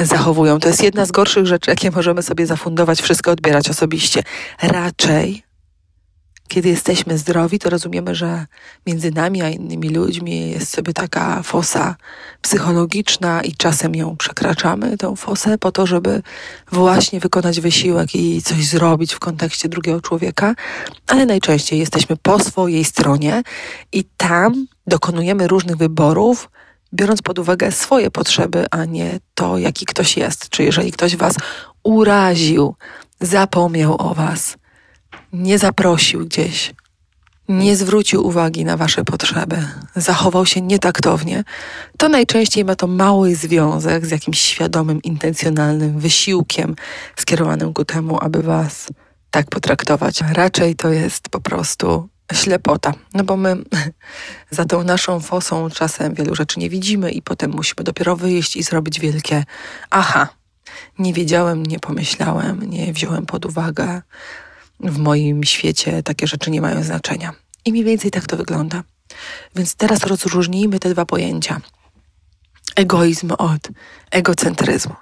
zachowują. 0.00 0.60
To 0.60 0.68
jest 0.68 0.82
jedna 0.82 1.06
z 1.06 1.12
gorszych 1.12 1.46
rzeczy, 1.46 1.70
jakie 1.70 1.90
możemy 1.90 2.22
sobie 2.22 2.46
zafundować, 2.46 3.02
wszystko 3.02 3.30
odbierać 3.30 3.70
osobiście. 3.70 4.22
Raczej 4.62 5.42
kiedy 6.48 6.68
jesteśmy 6.68 7.18
zdrowi, 7.18 7.58
to 7.58 7.70
rozumiemy, 7.70 8.14
że 8.14 8.46
między 8.86 9.10
nami 9.10 9.42
a 9.42 9.50
innymi 9.50 9.88
ludźmi 9.88 10.50
jest 10.50 10.74
sobie 10.74 10.92
taka 10.92 11.42
fosa 11.42 11.96
psychologiczna 12.42 13.42
i 13.42 13.52
czasem 13.52 13.94
ją 13.94 14.16
przekraczamy, 14.16 14.98
tą 14.98 15.16
fosę, 15.16 15.58
po 15.58 15.72
to, 15.72 15.86
żeby 15.86 16.22
właśnie 16.72 17.20
wykonać 17.20 17.60
wysiłek 17.60 18.14
i 18.14 18.42
coś 18.42 18.66
zrobić 18.66 19.14
w 19.14 19.18
kontekście 19.18 19.68
drugiego 19.68 20.00
człowieka, 20.00 20.54
ale 21.06 21.26
najczęściej 21.26 21.78
jesteśmy 21.78 22.16
po 22.16 22.38
swojej 22.38 22.84
stronie 22.84 23.42
i 23.92 24.04
tam 24.16 24.66
dokonujemy 24.86 25.48
różnych 25.48 25.76
wyborów, 25.76 26.50
biorąc 26.94 27.22
pod 27.22 27.38
uwagę 27.38 27.72
swoje 27.72 28.10
potrzeby, 28.10 28.66
a 28.70 28.84
nie 28.84 29.20
to, 29.34 29.58
jaki 29.58 29.86
ktoś 29.86 30.16
jest. 30.16 30.48
Czy 30.48 30.64
jeżeli 30.64 30.92
ktoś 30.92 31.16
was 31.16 31.34
uraził, 31.82 32.74
zapomniał 33.20 33.96
o 33.98 34.14
was, 34.14 34.56
nie 35.32 35.58
zaprosił 35.58 36.26
gdzieś, 36.26 36.74
nie 37.48 37.76
zwrócił 37.76 38.26
uwagi 38.26 38.64
na 38.64 38.76
Wasze 38.76 39.04
potrzeby, 39.04 39.68
zachował 39.96 40.46
się 40.46 40.60
nietaktownie, 40.60 41.44
to 41.98 42.08
najczęściej 42.08 42.64
ma 42.64 42.76
to 42.76 42.86
mały 42.86 43.34
związek 43.34 44.06
z 44.06 44.10
jakimś 44.10 44.40
świadomym, 44.40 45.02
intencjonalnym 45.02 45.98
wysiłkiem 45.98 46.76
skierowanym 47.16 47.74
ku 47.74 47.84
temu, 47.84 48.18
aby 48.20 48.42
Was 48.42 48.88
tak 49.30 49.46
potraktować. 49.50 50.20
Raczej 50.32 50.76
to 50.76 50.88
jest 50.88 51.28
po 51.28 51.40
prostu 51.40 52.08
ślepota, 52.32 52.92
no 53.14 53.24
bo 53.24 53.36
my 53.36 53.56
za 54.50 54.64
tą 54.64 54.84
naszą 54.84 55.20
fosą 55.20 55.70
czasem 55.70 56.14
wielu 56.14 56.34
rzeczy 56.34 56.60
nie 56.60 56.70
widzimy 56.70 57.10
i 57.10 57.22
potem 57.22 57.50
musimy 57.50 57.84
dopiero 57.84 58.16
wyjść 58.16 58.56
i 58.56 58.62
zrobić 58.62 59.00
wielkie 59.00 59.44
aha. 59.90 60.28
Nie 60.98 61.12
wiedziałem, 61.12 61.66
nie 61.66 61.78
pomyślałem, 61.80 62.70
nie 62.70 62.92
wziąłem 62.92 63.26
pod 63.26 63.46
uwagę, 63.46 64.02
w 64.80 64.98
moim 64.98 65.44
świecie 65.44 66.02
takie 66.02 66.26
rzeczy 66.26 66.50
nie 66.50 66.60
mają 66.60 66.82
znaczenia. 66.82 67.32
I 67.64 67.72
mniej 67.72 67.84
więcej 67.84 68.10
tak 68.10 68.26
to 68.26 68.36
wygląda. 68.36 68.82
Więc 69.56 69.74
teraz 69.74 70.04
rozróżnijmy 70.06 70.78
te 70.78 70.90
dwa 70.90 71.06
pojęcia. 71.06 71.60
Egoizm 72.76 73.32
od 73.38 73.68
egocentryzmu. 74.10 74.94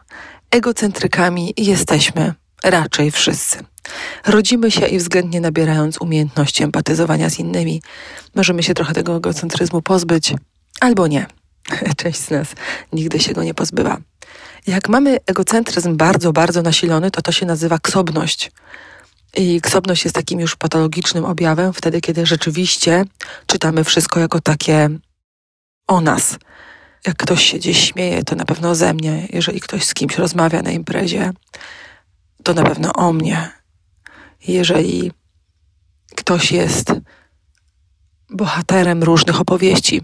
Egocentrykami 0.50 1.54
jesteśmy 1.56 2.34
raczej 2.64 3.10
wszyscy. 3.10 3.58
Rodzimy 4.26 4.70
się 4.70 4.86
i 4.86 4.98
względnie 4.98 5.40
nabierając 5.40 6.00
umiejętności 6.00 6.62
empatyzowania 6.62 7.30
z 7.30 7.38
innymi, 7.38 7.82
możemy 8.34 8.62
się 8.62 8.74
trochę 8.74 8.94
tego 8.94 9.16
egocentryzmu 9.16 9.82
pozbyć, 9.82 10.34
albo 10.80 11.06
nie. 11.06 11.26
Część 11.96 12.20
z 12.20 12.30
nas 12.30 12.48
nigdy 12.92 13.18
się 13.18 13.32
go 13.32 13.42
nie 13.44 13.54
pozbywa. 13.54 13.98
Jak 14.66 14.88
mamy 14.88 15.18
egocentryzm 15.26 15.96
bardzo, 15.96 16.32
bardzo 16.32 16.62
nasilony, 16.62 17.10
to 17.10 17.22
to 17.22 17.32
się 17.32 17.46
nazywa 17.46 17.78
ksobność. 17.78 18.50
I 19.36 19.60
ksobność 19.60 20.04
jest 20.04 20.14
takim 20.14 20.40
już 20.40 20.56
patologicznym 20.56 21.24
objawem 21.24 21.72
wtedy, 21.72 22.00
kiedy 22.00 22.26
rzeczywiście 22.26 23.04
czytamy 23.46 23.84
wszystko 23.84 24.20
jako 24.20 24.40
takie 24.40 24.90
o 25.86 26.00
nas. 26.00 26.38
Jak 27.06 27.16
ktoś 27.16 27.44
się 27.44 27.58
gdzieś 27.58 27.88
śmieje, 27.88 28.24
to 28.24 28.36
na 28.36 28.44
pewno 28.44 28.74
ze 28.74 28.94
mnie. 28.94 29.28
Jeżeli 29.32 29.60
ktoś 29.60 29.84
z 29.84 29.94
kimś 29.94 30.18
rozmawia 30.18 30.62
na 30.62 30.70
imprezie, 30.70 31.30
to 32.42 32.54
na 32.54 32.62
pewno 32.62 32.92
o 32.92 33.12
mnie. 33.12 33.50
Jeżeli 34.48 35.12
ktoś 36.16 36.52
jest 36.52 36.92
bohaterem 38.30 39.02
różnych 39.02 39.40
opowieści, 39.40 40.02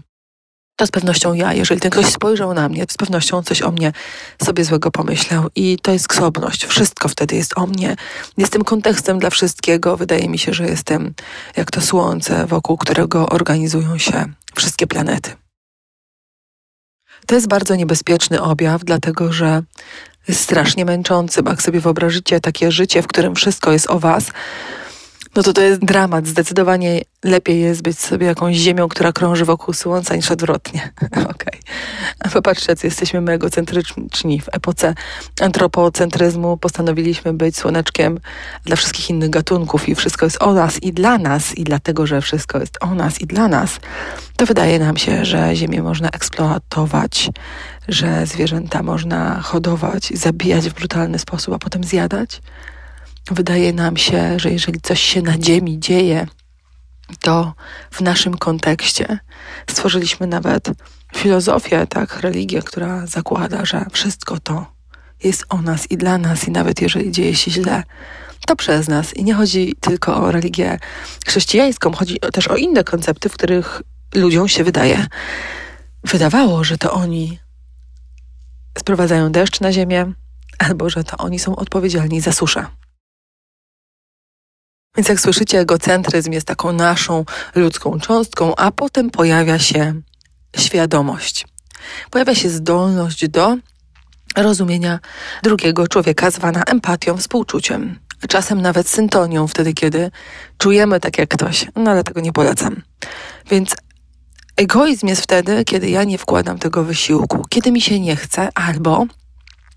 to 0.77 0.87
z 0.87 0.91
pewnością 0.91 1.33
ja. 1.33 1.53
Jeżeli 1.53 1.81
ten 1.81 1.91
ktoś 1.91 2.05
spojrzał 2.05 2.53
na 2.53 2.69
mnie, 2.69 2.85
z 2.89 2.97
pewnością 2.97 3.43
coś 3.43 3.61
o 3.61 3.71
mnie 3.71 3.91
sobie 4.43 4.63
złego 4.63 4.91
pomyślał. 4.91 5.43
I 5.55 5.77
to 5.81 5.91
jest 5.91 6.07
ksobność. 6.07 6.65
Wszystko 6.65 7.09
wtedy 7.09 7.35
jest 7.35 7.57
o 7.57 7.67
mnie. 7.67 7.95
Jestem 8.37 8.63
kontekstem 8.63 9.19
dla 9.19 9.29
wszystkiego. 9.29 9.97
Wydaje 9.97 10.29
mi 10.29 10.37
się, 10.37 10.53
że 10.53 10.65
jestem 10.65 11.13
jak 11.55 11.71
to 11.71 11.81
słońce, 11.81 12.45
wokół 12.45 12.77
którego 12.77 13.29
organizują 13.29 13.97
się 13.97 14.25
wszystkie 14.55 14.87
planety. 14.87 15.31
To 17.25 17.35
jest 17.35 17.47
bardzo 17.47 17.75
niebezpieczny 17.75 18.41
objaw, 18.41 18.83
dlatego 18.83 19.33
że 19.33 19.63
jest 20.27 20.41
strasznie 20.41 20.85
męczący. 20.85 21.41
Jak 21.45 21.61
sobie 21.61 21.79
wyobrażycie 21.79 22.39
takie 22.39 22.71
życie, 22.71 23.01
w 23.01 23.07
którym 23.07 23.35
wszystko 23.35 23.71
jest 23.71 23.89
o 23.89 23.99
was, 23.99 24.31
no 25.37 25.43
to 25.43 25.53
to 25.53 25.61
jest 25.61 25.85
dramat. 25.85 26.27
Zdecydowanie 26.27 27.01
lepiej 27.23 27.61
jest 27.61 27.81
być 27.81 27.99
sobie 27.99 28.27
jakąś 28.27 28.55
ziemią, 28.55 28.87
która 28.87 29.11
krąży 29.11 29.45
wokół 29.45 29.73
Słońca 29.73 30.15
niż 30.15 30.31
odwrotnie. 30.31 30.93
Okej. 31.11 31.61
Okay. 32.19 32.31
Popatrzcie, 32.33 32.75
co 32.75 32.87
jesteśmy 32.87 33.21
my 33.21 33.31
egocentryczni. 33.31 34.41
W 34.41 34.49
epoce 34.51 34.93
antropocentryzmu 35.41 36.57
postanowiliśmy 36.57 37.33
być 37.33 37.57
słoneczkiem 37.57 38.19
dla 38.65 38.75
wszystkich 38.75 39.09
innych 39.09 39.29
gatunków 39.29 39.89
i 39.89 39.95
wszystko 39.95 40.25
jest 40.25 40.43
o 40.43 40.53
nas 40.53 40.83
i 40.83 40.93
dla 40.93 41.17
nas 41.17 41.57
i 41.57 41.63
dlatego, 41.63 42.07
że 42.07 42.21
wszystko 42.21 42.59
jest 42.59 42.77
o 42.81 42.95
nas 42.95 43.21
i 43.21 43.27
dla 43.27 43.47
nas, 43.47 43.79
to 44.37 44.45
wydaje 44.45 44.79
nam 44.79 44.97
się, 44.97 45.25
że 45.25 45.55
ziemię 45.55 45.81
można 45.81 46.09
eksploatować, 46.09 47.29
że 47.87 48.25
zwierzęta 48.25 48.83
można 48.83 49.41
hodować, 49.41 50.09
zabijać 50.15 50.69
w 50.69 50.73
brutalny 50.73 51.19
sposób, 51.19 51.53
a 51.53 51.59
potem 51.59 51.83
zjadać 51.83 52.41
wydaje 53.31 53.73
nam 53.73 53.97
się, 53.97 54.39
że 54.39 54.51
jeżeli 54.51 54.81
coś 54.81 55.01
się 55.01 55.21
na 55.21 55.33
Ziemi 55.41 55.79
dzieje, 55.79 56.27
to 57.21 57.53
w 57.91 58.01
naszym 58.01 58.37
kontekście 58.37 59.19
stworzyliśmy 59.69 60.27
nawet 60.27 60.69
filozofię, 61.15 61.87
tak, 61.87 62.19
religię, 62.19 62.61
która 62.61 63.07
zakłada, 63.07 63.65
że 63.65 63.85
wszystko 63.91 64.39
to 64.39 64.65
jest 65.23 65.45
o 65.49 65.61
nas 65.61 65.91
i 65.91 65.97
dla 65.97 66.17
nas, 66.17 66.47
i 66.47 66.51
nawet 66.51 66.81
jeżeli 66.81 67.11
dzieje 67.11 67.35
się 67.35 67.51
źle, 67.51 67.83
to 68.47 68.55
przez 68.55 68.87
nas. 68.87 69.13
I 69.13 69.23
nie 69.23 69.33
chodzi 69.33 69.75
tylko 69.79 70.17
o 70.17 70.31
religię 70.31 70.79
chrześcijańską, 71.27 71.93
chodzi 71.93 72.19
też 72.33 72.47
o 72.47 72.55
inne 72.55 72.83
koncepty, 72.83 73.29
w 73.29 73.33
których 73.33 73.81
ludziom 74.15 74.47
się 74.47 74.63
wydaje, 74.63 75.07
wydawało, 76.03 76.63
że 76.63 76.77
to 76.77 76.91
oni 76.91 77.39
sprowadzają 78.77 79.31
deszcz 79.31 79.59
na 79.59 79.71
ziemię, 79.71 80.11
albo 80.59 80.89
że 80.89 81.03
to 81.03 81.17
oni 81.17 81.39
są 81.39 81.55
odpowiedzialni 81.55 82.21
za 82.21 82.31
suszę. 82.31 82.65
Więc 84.97 85.09
jak 85.09 85.19
słyszycie, 85.19 85.59
egocentryzm 85.59 86.31
jest 86.31 86.47
taką 86.47 86.71
naszą 86.71 87.25
ludzką 87.55 87.99
cząstką, 87.99 88.55
a 88.55 88.71
potem 88.71 89.09
pojawia 89.09 89.59
się 89.59 90.01
świadomość. 90.57 91.47
Pojawia 92.11 92.35
się 92.35 92.49
zdolność 92.49 93.27
do 93.27 93.57
rozumienia 94.37 94.99
drugiego 95.43 95.87
człowieka, 95.87 96.31
zwana 96.31 96.63
empatią, 96.63 97.17
współczuciem. 97.17 97.99
Czasem 98.29 98.61
nawet 98.61 98.89
syntonią, 98.89 99.47
wtedy 99.47 99.73
kiedy 99.73 100.11
czujemy 100.57 100.99
tak 100.99 101.17
jak 101.17 101.29
ktoś, 101.29 101.65
no 101.75 101.91
ale 101.91 102.03
tego 102.03 102.21
nie 102.21 102.33
polecam. 102.33 102.81
Więc 103.49 103.75
egoizm 104.55 105.07
jest 105.07 105.21
wtedy, 105.21 105.63
kiedy 105.63 105.89
ja 105.89 106.03
nie 106.03 106.17
wkładam 106.17 106.59
tego 106.59 106.83
wysiłku, 106.83 107.45
kiedy 107.49 107.71
mi 107.71 107.81
się 107.81 107.99
nie 107.99 108.15
chce, 108.15 108.49
albo 108.55 109.05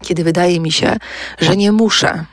kiedy 0.04 0.24
wydaje 0.24 0.60
mi 0.60 0.72
się, 0.72 0.96
że 1.38 1.56
nie 1.56 1.72
muszę, 1.72 2.24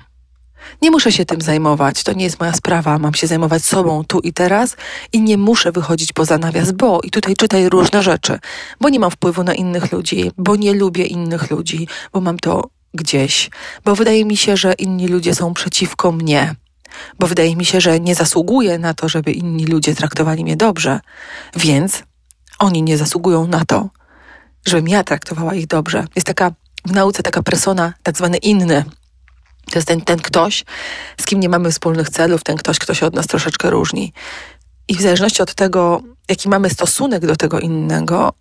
nie 0.81 0.91
muszę 0.91 1.12
się 1.12 1.25
tym 1.25 1.41
zajmować, 1.41 2.03
to 2.03 2.13
nie 2.13 2.24
jest 2.24 2.39
moja 2.39 2.53
sprawa, 2.53 3.00
mam 3.00 3.13
się 3.13 3.27
zajmować 3.27 3.65
sobą 3.65 4.03
tu 4.03 4.19
i 4.19 4.33
teraz 4.33 4.77
i 5.13 5.21
nie 5.21 5.38
muszę 5.38 5.71
wychodzić 5.71 6.13
poza 6.13 6.38
nawias, 6.38 6.71
bo 6.71 7.01
i 7.03 7.09
tutaj 7.12 7.36
czytaj 7.36 7.69
różne 7.69 8.03
rzeczy, 8.03 8.39
bo 8.81 8.89
nie 8.89 9.00
mam 9.00 9.12
wpływu 9.12 9.43
na 9.43 9.53
innych 9.53 9.91
ludzi, 9.91 10.31
bo 10.38 10.55
nie 10.55 10.74
lubię 10.74 11.05
innych 11.05 11.51
ludzi, 11.51 11.88
bo 12.13 12.21
mam 12.21 12.39
to 12.39 12.69
gdzieś, 12.93 13.50
bo 13.86 13.95
wydaje 13.95 14.25
mi 14.25 14.38
się, 14.38 14.57
że 14.57 14.74
inni 14.74 15.07
ludzie 15.07 15.36
są 15.36 15.53
przeciwko 15.53 16.12
mnie, 16.12 16.55
bo 17.19 17.27
wydaje 17.27 17.55
mi 17.55 17.65
się, 17.65 17.81
że 17.81 18.00
nie 18.00 18.15
zasługuję 18.15 18.79
na 18.79 18.93
to, 18.93 19.09
żeby 19.09 19.31
inni 19.31 19.65
ludzie 19.65 19.95
traktowali 19.95 20.43
mnie 20.43 20.55
dobrze, 20.57 21.00
więc 21.55 22.03
oni 22.59 22.83
nie 22.83 22.97
zasługują 22.97 23.47
na 23.47 23.65
to, 23.65 23.89
żebym 24.67 24.88
ja 24.88 25.03
traktowała 25.03 25.55
ich 25.55 25.67
dobrze. 25.67 26.05
Jest 26.15 26.27
taka 26.27 26.51
w 26.86 26.91
nauce 26.91 27.24
taka 27.24 27.43
persona, 27.43 27.93
tak 28.03 28.17
zwany 28.17 28.38
inny, 28.38 28.86
to 29.71 29.77
jest 29.77 29.88
ten, 29.88 30.01
ten 30.01 30.19
ktoś, 30.19 30.65
z 31.21 31.25
kim 31.25 31.39
nie 31.39 31.50
mamy 31.50 31.71
wspólnych 31.71 32.09
celów, 32.09 32.43
ten 32.43 32.57
ktoś, 32.57 32.79
kto 32.79 32.93
się 32.93 33.05
od 33.05 33.13
nas 33.13 33.27
troszeczkę 33.27 33.69
różni. 33.69 34.13
I 34.88 34.95
w 34.95 35.01
zależności 35.01 35.41
od 35.41 35.53
tego, 35.53 36.01
jaki 36.29 36.50
mamy 36.50 36.69
stosunek 36.69 37.25
do 37.25 37.36
tego 37.36 37.59
innego, 37.59 38.33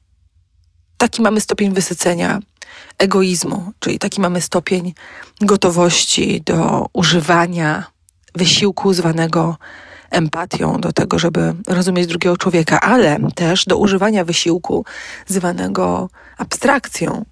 taki 0.97 1.23
mamy 1.23 1.41
stopień 1.41 1.75
wysycenia 1.75 2.39
egoizmu, 2.99 3.73
czyli 3.79 3.99
taki 3.99 4.21
mamy 4.21 4.41
stopień 4.41 4.95
gotowości 5.41 6.43
do 6.45 6.87
używania 6.93 7.85
wysiłku 8.35 8.95
zwanego 8.95 9.57
empatią, 10.11 10.81
do 10.81 10.93
tego, 10.93 11.19
żeby 11.19 11.55
rozumieć 11.67 12.07
drugiego 12.07 12.37
człowieka, 12.37 12.81
ale 12.81 13.19
też 13.35 13.65
do 13.65 13.77
używania 13.77 14.25
wysiłku 14.25 14.85
zwanego 15.27 16.09
abstrakcją, 16.39 17.25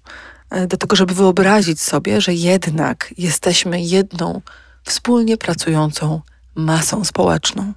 do 0.67 0.77
tego, 0.77 0.95
żeby 0.95 1.13
wyobrazić 1.13 1.81
sobie, 1.81 2.21
że 2.21 2.33
jednak 2.33 3.13
jesteśmy 3.17 3.81
jedną 3.81 4.41
wspólnie 4.83 5.37
pracującą 5.37 6.21
masą 6.55 7.03
społeczną. 7.03 7.73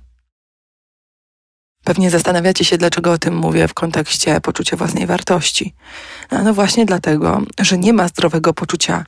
Pewnie 1.85 2.11
zastanawiacie 2.11 2.65
się, 2.65 2.79
dlaczego 2.79 3.13
o 3.13 3.19
tym 3.19 3.37
mówię 3.37 3.69
w 3.69 3.75
kontekście 3.75 4.41
poczucia 4.41 4.77
własnej 4.77 5.07
wartości. 5.07 5.75
No, 6.31 6.43
no 6.43 6.55
właśnie 6.55 6.87
dlatego, 6.87 7.43
że 7.61 7.79
nie 7.79 7.93
ma 7.93 8.09
zdrowego 8.09 8.55
poczucia 8.55 9.05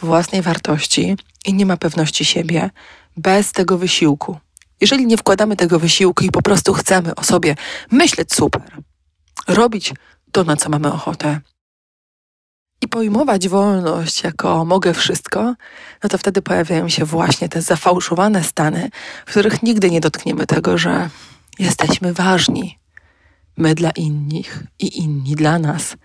własnej 0.00 0.42
wartości 0.42 1.16
i 1.46 1.54
nie 1.54 1.66
ma 1.66 1.76
pewności 1.76 2.24
siebie 2.24 2.70
bez 3.16 3.52
tego 3.52 3.78
wysiłku. 3.78 4.38
Jeżeli 4.80 5.06
nie 5.06 5.16
wkładamy 5.16 5.56
tego 5.56 5.78
wysiłku 5.78 6.24
i 6.24 6.30
po 6.30 6.42
prostu 6.42 6.72
chcemy 6.72 7.14
o 7.14 7.24
sobie 7.24 7.56
myśleć 7.90 8.34
super, 8.34 8.62
robić 9.48 9.94
to, 10.32 10.44
na 10.44 10.56
co 10.56 10.68
mamy 10.68 10.92
ochotę, 10.92 11.40
i 12.80 12.88
pojmować 12.88 13.48
wolność 13.48 14.24
jako 14.24 14.64
mogę 14.64 14.94
wszystko, 14.94 15.54
no 16.02 16.08
to 16.08 16.18
wtedy 16.18 16.42
pojawiają 16.42 16.88
się 16.88 17.04
właśnie 17.04 17.48
te 17.48 17.62
zafałszowane 17.62 18.44
stany, 18.44 18.90
w 19.26 19.30
których 19.30 19.62
nigdy 19.62 19.90
nie 19.90 20.00
dotkniemy 20.00 20.46
tego, 20.46 20.78
że 20.78 21.10
jesteśmy 21.58 22.12
ważni. 22.12 22.78
My 23.56 23.74
dla 23.74 23.90
innych 23.90 24.62
i 24.78 24.98
inni 24.98 25.34
dla 25.34 25.58
nas. 25.58 25.96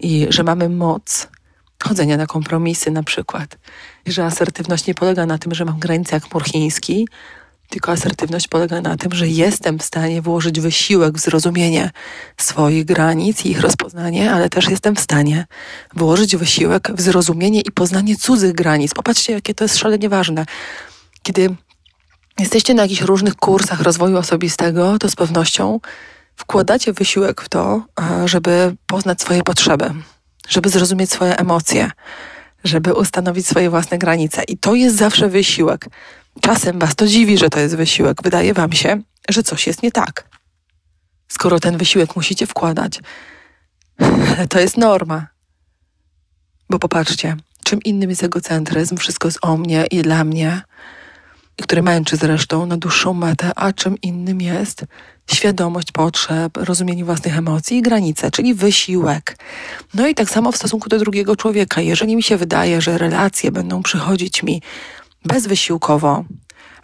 I 0.00 0.26
że 0.30 0.42
mamy 0.42 0.68
moc 0.68 1.28
chodzenia 1.82 2.16
na 2.16 2.26
kompromisy 2.26 2.90
na 2.90 3.02
przykład. 3.02 3.58
I 4.06 4.12
że 4.12 4.24
asertywność 4.24 4.86
nie 4.86 4.94
polega 4.94 5.26
na 5.26 5.38
tym, 5.38 5.54
że 5.54 5.64
mam 5.64 5.78
granicę 5.78 6.16
jak 6.16 6.34
mur 6.34 6.44
chiński, 6.44 7.08
tylko 7.68 7.92
asertywność 7.92 8.48
polega 8.48 8.80
na 8.80 8.96
tym, 8.96 9.14
że 9.14 9.28
jestem 9.28 9.78
w 9.78 9.82
stanie 9.82 10.22
włożyć 10.22 10.60
wysiłek 10.60 11.14
w 11.14 11.20
zrozumienie 11.20 11.90
swoich 12.36 12.84
granic 12.84 13.44
i 13.44 13.50
ich 13.50 13.60
rozpoznanie, 13.60 14.32
ale 14.32 14.48
też 14.50 14.68
jestem 14.70 14.96
w 14.96 15.00
stanie 15.00 15.46
włożyć 15.94 16.36
wysiłek 16.36 16.88
w 16.94 17.00
zrozumienie 17.00 17.60
i 17.60 17.72
poznanie 17.72 18.16
cudzych 18.16 18.52
granic. 18.52 18.94
Popatrzcie, 18.94 19.32
jakie 19.32 19.54
to 19.54 19.64
jest 19.64 19.76
szalenie 19.76 20.08
ważne. 20.08 20.46
Kiedy 21.22 21.56
jesteście 22.38 22.74
na 22.74 22.82
jakichś 22.82 23.00
różnych 23.00 23.34
kursach 23.34 23.80
rozwoju 23.80 24.16
osobistego, 24.16 24.98
to 24.98 25.10
z 25.10 25.16
pewnością 25.16 25.80
wkładacie 26.36 26.92
wysiłek 26.92 27.42
w 27.42 27.48
to, 27.48 27.82
żeby 28.24 28.76
poznać 28.86 29.20
swoje 29.20 29.42
potrzeby, 29.42 29.90
żeby 30.48 30.68
zrozumieć 30.68 31.10
swoje 31.10 31.38
emocje, 31.38 31.90
żeby 32.64 32.94
ustanowić 32.94 33.46
swoje 33.46 33.70
własne 33.70 33.98
granice. 33.98 34.42
I 34.44 34.58
to 34.58 34.74
jest 34.74 34.96
zawsze 34.96 35.28
wysiłek. 35.28 35.86
Czasem 36.40 36.78
was 36.78 36.94
to 36.94 37.06
dziwi, 37.06 37.38
że 37.38 37.50
to 37.50 37.60
jest 37.60 37.76
wysiłek. 37.76 38.22
Wydaje 38.22 38.54
wam 38.54 38.72
się, 38.72 39.02
że 39.28 39.42
coś 39.42 39.66
jest 39.66 39.82
nie 39.82 39.92
tak. 39.92 40.28
Skoro 41.28 41.60
ten 41.60 41.76
wysiłek 41.76 42.16
musicie 42.16 42.46
wkładać, 42.46 43.00
to 44.50 44.60
jest 44.60 44.76
norma. 44.76 45.26
Bo 46.70 46.78
popatrzcie, 46.78 47.36
czym 47.64 47.82
innym 47.82 48.10
jest 48.10 48.24
egocentryzm, 48.24 48.96
wszystko 48.96 49.28
jest 49.28 49.38
o 49.42 49.56
mnie 49.56 49.86
i 49.90 50.02
dla 50.02 50.24
mnie, 50.24 50.62
które 51.62 51.82
męczy 51.82 52.16
zresztą 52.16 52.66
na 52.66 52.76
dłuższą 52.76 53.14
metę, 53.14 53.50
a 53.56 53.72
czym 53.72 54.00
innym 54.02 54.40
jest 54.40 54.84
świadomość 55.30 55.92
potrzeb, 55.92 56.56
rozumienie 56.56 57.04
własnych 57.04 57.38
emocji 57.38 57.76
i 57.76 57.82
granice, 57.82 58.30
czyli 58.30 58.54
wysiłek. 58.54 59.38
No 59.94 60.06
i 60.06 60.14
tak 60.14 60.30
samo 60.30 60.52
w 60.52 60.56
stosunku 60.56 60.88
do 60.88 60.98
drugiego 60.98 61.36
człowieka. 61.36 61.80
Jeżeli 61.80 62.16
mi 62.16 62.22
się 62.22 62.36
wydaje, 62.36 62.80
że 62.80 62.98
relacje 62.98 63.52
będą 63.52 63.82
przychodzić 63.82 64.42
mi 64.42 64.62
bezwysiłkowo, 65.26 66.24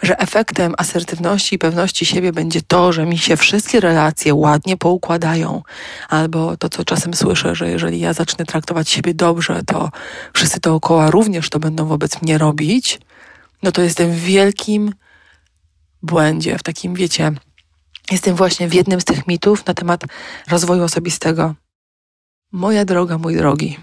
że 0.02 0.18
efektem 0.18 0.74
asertywności 0.78 1.54
i 1.54 1.58
pewności 1.58 2.06
siebie 2.06 2.32
będzie 2.32 2.62
to, 2.62 2.92
że 2.92 3.06
mi 3.06 3.18
się 3.18 3.36
wszystkie 3.36 3.80
relacje 3.80 4.34
ładnie 4.34 4.76
poukładają, 4.76 5.62
albo 6.08 6.56
to, 6.56 6.68
co 6.68 6.84
czasem 6.84 7.14
słyszę, 7.14 7.54
że 7.54 7.68
jeżeli 7.68 8.00
ja 8.00 8.12
zacznę 8.12 8.44
traktować 8.44 8.88
siebie 8.88 9.14
dobrze, 9.14 9.62
to 9.66 9.90
wszyscy 10.34 10.60
dookoła 10.60 11.10
również 11.10 11.50
to 11.50 11.58
będą 11.58 11.86
wobec 11.86 12.22
mnie 12.22 12.38
robić, 12.38 12.98
no 13.62 13.72
to 13.72 13.82
jestem 13.82 14.10
w 14.10 14.20
wielkim 14.20 14.92
błędzie, 16.02 16.58
w 16.58 16.62
takim, 16.62 16.94
wiecie, 16.94 17.32
jestem 18.10 18.36
właśnie 18.36 18.68
w 18.68 18.74
jednym 18.74 19.00
z 19.00 19.04
tych 19.04 19.26
mitów 19.26 19.66
na 19.66 19.74
temat 19.74 20.04
rozwoju 20.50 20.84
osobistego. 20.84 21.54
Moja 22.52 22.84
droga, 22.84 23.18
mój 23.18 23.36
drogi, 23.36 23.78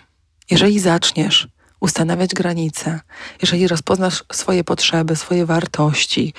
jeżeli 0.51 0.80
zaczniesz 0.80 1.48
ustanawiać 1.80 2.34
granice, 2.34 3.00
jeżeli 3.42 3.68
rozpoznasz 3.68 4.24
swoje 4.32 4.64
potrzeby, 4.64 5.16
swoje 5.16 5.46
wartości, 5.46 6.34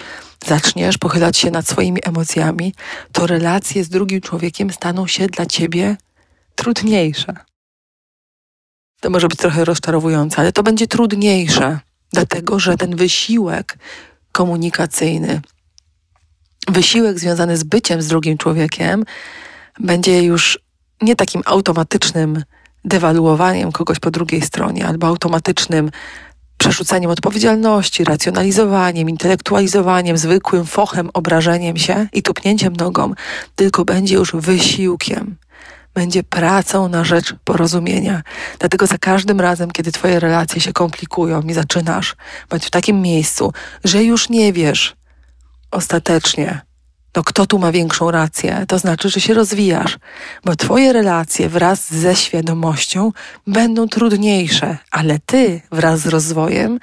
zaczniesz 0.47 0.99
pochylać 0.99 1.37
się 1.37 1.51
nad 1.51 1.69
swoimi 1.69 2.01
emocjami, 2.05 2.75
to 3.13 3.27
relacje 3.27 3.85
z 3.85 3.89
drugim 3.89 4.21
człowiekiem 4.21 4.71
staną 4.71 5.07
się 5.07 5.27
dla 5.27 5.47
ciebie 5.47 5.97
trudniejsze. 6.55 7.37
To 9.01 9.11
może 9.11 9.29
być 9.29 9.39
trochę 9.39 9.65
rozczarowujące, 9.65 10.39
ale 10.39 10.53
to 10.53 10.63
będzie 10.63 10.87
trudniejsze, 10.87 11.79
dlatego 12.13 12.59
że 12.59 12.77
ten 12.77 12.97
wysiłek 12.97 13.79
komunikacyjny, 14.33 15.41
wysiłek 16.69 17.19
związany 17.19 17.57
z 17.57 17.65
byciem 17.65 18.03
z 18.03 18.09
drugim 18.09 18.39
człowiekiem, 18.39 19.05
będzie 19.81 20.23
już 20.23 20.59
nie 21.03 21.17
takim 21.17 21.43
automatycznym 21.45 22.43
dewaluowaniem 22.85 23.73
kogoś 23.73 23.99
po 23.99 24.11
drugiej 24.11 24.43
stronie 24.43 24.87
albo 24.87 25.07
automatycznym 25.07 25.91
przerzucaniem 26.61 27.11
odpowiedzialności, 27.11 28.05
racjonalizowaniem, 28.05 29.11
intelektualizowaniem, 29.11 30.19
zwykłym 30.19 30.67
fochem, 30.67 31.11
obrażeniem 31.15 31.77
się 31.77 32.07
i 32.13 32.23
tupnięciem 32.23 32.77
nogą, 32.77 33.13
tylko 33.55 33.85
będzie 33.85 34.15
już 34.15 34.33
wysiłkiem. 34.35 35.37
Będzie 35.95 36.23
pracą 36.23 36.89
na 36.89 37.05
rzecz 37.05 37.35
porozumienia. 37.45 38.23
Dlatego 38.59 38.87
za 38.87 38.99
każdym 38.99 39.41
razem, 39.41 39.71
kiedy 39.71 39.93
Twoje 39.93 40.21
relacje 40.21 40.61
się 40.61 40.73
komplikują 40.73 41.43
i 41.43 41.53
zaczynasz 41.53 42.17
być 42.51 42.67
w 42.67 42.71
takim 42.71 43.03
miejscu, 43.03 43.53
że 43.85 44.05
już 44.05 44.29
nie 44.29 44.53
wiesz 44.53 44.97
ostatecznie, 45.71 46.61
no 47.17 47.23
kto 47.25 47.47
tu 47.47 47.59
ma 47.59 47.73
większą 47.73 48.11
rację? 48.11 48.65
To 48.69 48.79
znaczy, 48.79 49.09
że 49.11 49.21
się 49.21 49.35
rozwijasz, 49.35 49.99
bo 50.45 50.57
twoje 50.57 50.93
relacje 50.93 51.49
wraz 51.49 51.93
ze 51.95 52.17
świadomością 52.17 53.13
będą 53.47 53.89
trudniejsze, 53.89 54.79
ale 54.91 55.19
ty 55.27 55.61
wraz 55.73 56.01
z 56.01 56.07
rozwojem 56.07 56.79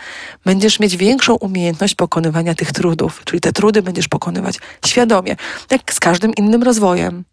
będziesz 0.45 0.79
mieć 0.79 0.97
większą 0.97 1.35
umiejętność 1.35 1.95
pokonywania 1.95 2.55
tych 2.55 2.71
trudów, 2.71 3.21
czyli 3.25 3.41
te 3.41 3.51
trudy 3.51 3.81
będziesz 3.81 4.07
pokonywać 4.07 4.59
świadomie, 4.85 5.35
jak 5.71 5.93
z 5.93 5.99
każdym 5.99 6.33
innym 6.33 6.63
rozwojem. 6.63 7.23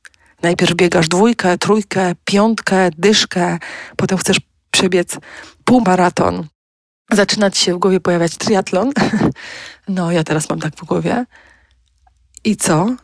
Najpierw 0.43 0.75
biegasz 0.75 1.09
dwójkę, 1.09 1.59
trójkę, 1.59 2.13
piątkę, 2.25 2.91
dyszkę, 2.99 3.59
potem 3.97 4.19
chcesz 4.19 4.41
przebiec 4.71 5.17
półmaraton, 5.65 6.47
zaczyna 7.13 7.51
ci 7.51 7.65
się 7.65 7.75
w 7.75 7.79
głowie 7.79 8.01
pojawiać 8.01 8.37
triatlon. 8.37 8.93
No, 9.89 10.13
ja 10.13 10.25
teraz 10.25 10.51
mam 10.51 10.61
tak 10.61 10.77
w 10.77 10.85
głowie 10.85 11.25
i 12.45 12.57
co? 12.57 12.97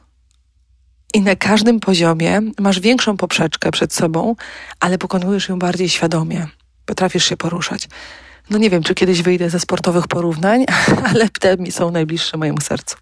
I 1.15 1.21
na 1.21 1.37
każdym 1.37 1.81
poziomie 1.81 2.41
masz 2.59 2.81
większą 2.81 3.17
poprzeczkę 3.17 3.71
przed 3.71 3.95
sobą, 3.95 4.37
ale 4.81 4.99
pokonujesz 4.99 5.49
ją 5.49 5.59
bardziej 5.59 5.89
świadomie. 5.89 6.47
Potrafisz 6.87 7.25
się 7.25 7.37
poruszać. 7.37 7.89
No 8.51 8.59
nie 8.59 8.71
wiem, 8.71 8.83
czy 8.83 8.95
kiedyś 8.95 9.23
wyjdę 9.23 9.51
ze 9.51 9.61
sportowych 9.61 10.09
porównań, 10.09 10.65
ale 11.11 11.29
te 11.29 11.57
mi 11.57 11.73
są 11.73 11.91
najbliższe 11.91 12.37
mojemu 12.37 12.61
sercu. 12.61 12.97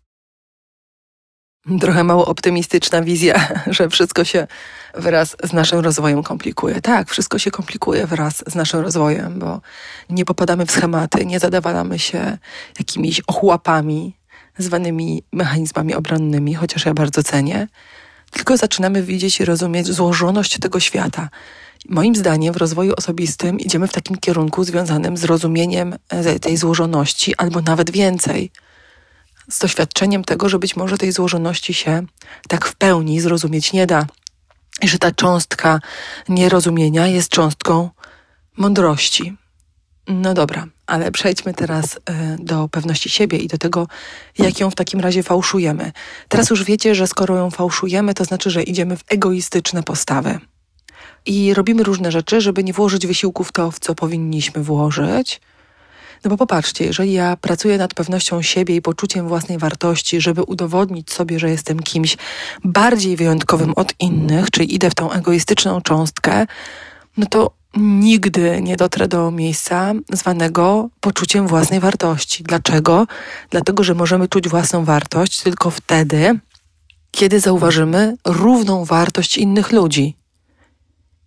Trochę 1.80 2.04
mało 2.04 2.26
optymistyczna 2.26 3.02
wizja, 3.02 3.48
że 3.66 3.88
wszystko 3.88 4.24
się 4.24 4.46
wraz 4.94 5.36
z 5.44 5.52
naszym 5.52 5.78
rozwojem 5.78 6.22
komplikuje. 6.22 6.80
Tak, 6.80 7.10
wszystko 7.10 7.38
się 7.38 7.50
komplikuje 7.50 8.06
wraz 8.06 8.44
z 8.46 8.54
naszym 8.54 8.80
rozwojem, 8.80 9.38
bo 9.38 9.60
nie 10.10 10.24
popadamy 10.24 10.66
w 10.66 10.70
schematy, 10.70 11.26
nie 11.26 11.38
zadawalamy 11.38 11.98
się 11.98 12.38
jakimiś 12.78 13.20
ochłapami, 13.20 14.17
zwanymi 14.58 15.22
mechanizmami 15.32 15.94
obronnymi, 15.94 16.54
chociaż 16.54 16.86
ja 16.86 16.94
bardzo 16.94 17.22
cenię, 17.22 17.68
tylko 18.30 18.56
zaczynamy 18.56 19.02
widzieć 19.02 19.40
i 19.40 19.44
rozumieć 19.44 19.86
złożoność 19.86 20.58
tego 20.58 20.80
świata. 20.80 21.28
Moim 21.88 22.16
zdaniem 22.16 22.54
w 22.54 22.56
rozwoju 22.56 22.94
osobistym 22.96 23.60
idziemy 23.60 23.88
w 23.88 23.92
takim 23.92 24.16
kierunku 24.16 24.64
związanym 24.64 25.16
z 25.16 25.24
rozumieniem 25.24 25.94
e, 26.08 26.38
tej 26.38 26.56
złożoności, 26.56 27.36
albo 27.36 27.60
nawet 27.60 27.90
więcej, 27.90 28.50
z 29.50 29.58
doświadczeniem 29.58 30.24
tego, 30.24 30.48
że 30.48 30.58
być 30.58 30.76
może 30.76 30.98
tej 30.98 31.12
złożoności 31.12 31.74
się 31.74 32.02
tak 32.48 32.66
w 32.66 32.76
pełni 32.76 33.20
zrozumieć 33.20 33.72
nie 33.72 33.86
da. 33.86 34.06
I 34.82 34.88
że 34.88 34.98
ta 34.98 35.12
cząstka 35.12 35.80
nierozumienia 36.28 37.06
jest 37.06 37.28
cząstką 37.28 37.90
mądrości. 38.56 39.36
No 40.08 40.34
dobra, 40.34 40.66
ale 40.88 41.10
przejdźmy 41.10 41.54
teraz 41.54 41.96
e, 41.96 42.36
do 42.38 42.68
pewności 42.68 43.10
siebie 43.10 43.38
i 43.38 43.48
do 43.48 43.58
tego, 43.58 43.88
jak 44.38 44.60
ją 44.60 44.70
w 44.70 44.74
takim 44.74 45.00
razie 45.00 45.22
fałszujemy. 45.22 45.92
Teraz 46.28 46.50
już 46.50 46.64
wiecie, 46.64 46.94
że 46.94 47.06
skoro 47.06 47.36
ją 47.36 47.50
fałszujemy, 47.50 48.14
to 48.14 48.24
znaczy, 48.24 48.50
że 48.50 48.62
idziemy 48.62 48.96
w 48.96 49.04
egoistyczne 49.08 49.82
postawy. 49.82 50.38
I 51.26 51.54
robimy 51.54 51.82
różne 51.82 52.12
rzeczy, 52.12 52.40
żeby 52.40 52.64
nie 52.64 52.72
włożyć 52.72 53.06
wysiłku 53.06 53.44
w 53.44 53.52
to, 53.52 53.70
w 53.70 53.78
co 53.78 53.94
powinniśmy 53.94 54.62
włożyć. 54.62 55.40
No 56.24 56.30
bo 56.30 56.36
popatrzcie, 56.36 56.84
jeżeli 56.84 57.12
ja 57.12 57.36
pracuję 57.36 57.78
nad 57.78 57.94
pewnością 57.94 58.42
siebie 58.42 58.76
i 58.76 58.82
poczuciem 58.82 59.28
własnej 59.28 59.58
wartości, 59.58 60.20
żeby 60.20 60.42
udowodnić 60.42 61.12
sobie, 61.12 61.38
że 61.38 61.50
jestem 61.50 61.78
kimś 61.78 62.16
bardziej 62.64 63.16
wyjątkowym 63.16 63.72
od 63.76 63.94
innych, 64.00 64.50
czyli 64.50 64.74
idę 64.74 64.90
w 64.90 64.94
tą 64.94 65.12
egoistyczną 65.12 65.80
cząstkę, 65.80 66.46
no 67.16 67.26
to 67.26 67.57
nigdy 67.76 68.62
nie 68.62 68.76
dotrę 68.76 69.08
do 69.08 69.30
miejsca 69.30 69.92
zwanego 70.12 70.88
poczuciem 71.00 71.46
własnej 71.46 71.80
wartości. 71.80 72.44
Dlaczego? 72.44 73.06
Dlatego, 73.50 73.84
że 73.84 73.94
możemy 73.94 74.28
czuć 74.28 74.48
własną 74.48 74.84
wartość 74.84 75.42
tylko 75.42 75.70
wtedy, 75.70 76.38
kiedy 77.10 77.40
zauważymy 77.40 78.16
równą 78.24 78.84
wartość 78.84 79.38
innych 79.38 79.72
ludzi. 79.72 80.16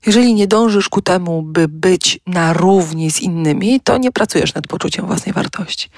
Jeżeli 0.06 0.34
nie 0.34 0.48
dążysz 0.48 0.90
ku 0.90 1.02
temu, 1.02 1.42
by 1.42 1.68
być 1.68 2.20
na 2.28 2.54
równi 2.54 3.12
z 3.12 3.22
innymi, 3.22 3.82
to 3.82 3.98
nie 3.98 4.12
pracujesz 4.12 4.54
nad 4.54 4.68
poczuciem 4.68 5.06
własnej 5.06 5.34
wartości. 5.34 5.90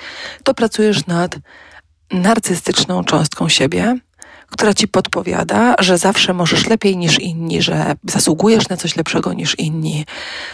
To 0.44 0.54
pracujesz 0.54 1.08
nad 1.08 1.36
narcystyczną 2.12 3.04
cząstką 3.04 3.50
siebie, 3.50 4.00
która 4.54 4.74
ci 4.74 4.88
podpowiada, 4.88 5.76
że 5.80 5.98
zawsze 5.98 6.34
możesz 6.34 6.68
lepiej 6.68 6.98
niż 6.98 7.20
inni, 7.20 7.62
że 7.62 7.96
zasługujesz 8.04 8.70
na 8.70 8.78
coś 8.78 8.96
lepszego 8.96 9.34
niż 9.34 9.60
inni, 9.60 10.06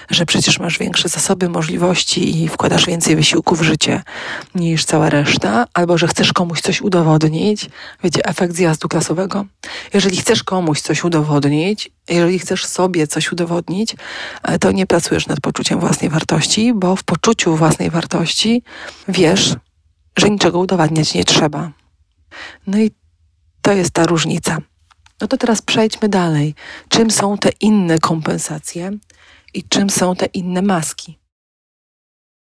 że 0.09 0.25
przecież 0.25 0.59
masz 0.59 0.77
większe 0.77 1.09
zasoby, 1.09 1.49
możliwości 1.49 2.43
i 2.43 2.47
wkładasz 2.47 2.85
więcej 2.85 3.15
wysiłku 3.15 3.55
w 3.55 3.62
życie 3.62 4.03
niż 4.55 4.85
cała 4.85 5.09
reszta, 5.09 5.65
albo 5.73 5.97
że 5.97 6.07
chcesz 6.07 6.33
komuś 6.33 6.62
coś 6.62 6.81
udowodnić. 6.81 7.69
Wiecie, 8.03 8.25
efekt 8.25 8.55
zjazdu 8.55 8.88
klasowego. 8.88 9.45
Jeżeli 9.93 10.17
chcesz 10.17 10.43
komuś 10.43 10.81
coś 10.81 11.03
udowodnić, 11.03 11.91
jeżeli 12.09 12.39
chcesz 12.39 12.65
sobie 12.65 13.07
coś 13.07 13.31
udowodnić, 13.31 13.95
e, 14.43 14.59
to 14.59 14.71
nie 14.71 14.85
pracujesz 14.85 15.27
nad 15.27 15.39
poczuciem 15.39 15.79
własnej 15.79 16.09
wartości, 16.09 16.73
bo 16.73 16.95
w 16.95 17.03
poczuciu 17.03 17.55
własnej 17.55 17.89
wartości 17.89 18.63
wiesz, 19.07 19.55
że 20.17 20.29
niczego 20.29 20.59
udowadniać 20.59 21.13
nie 21.13 21.23
trzeba. 21.25 21.71
No 22.67 22.77
i 22.77 22.91
to 23.62 23.74
jest 23.74 23.91
ta 23.91 24.06
różnica. 24.06 24.58
No 25.22 25.28
to 25.28 25.38
teraz 25.38 25.62
przejdźmy 25.62 26.10
dalej. 26.10 26.56
Czym 26.89 27.12
są 27.12 27.38
te 27.38 27.50
inne 27.60 28.00
kompensacje 28.00 28.91
i 29.54 29.63
czym 29.63 29.89
są 29.89 30.15
te 30.15 30.26
inne 30.26 30.62
maski? 30.62 31.19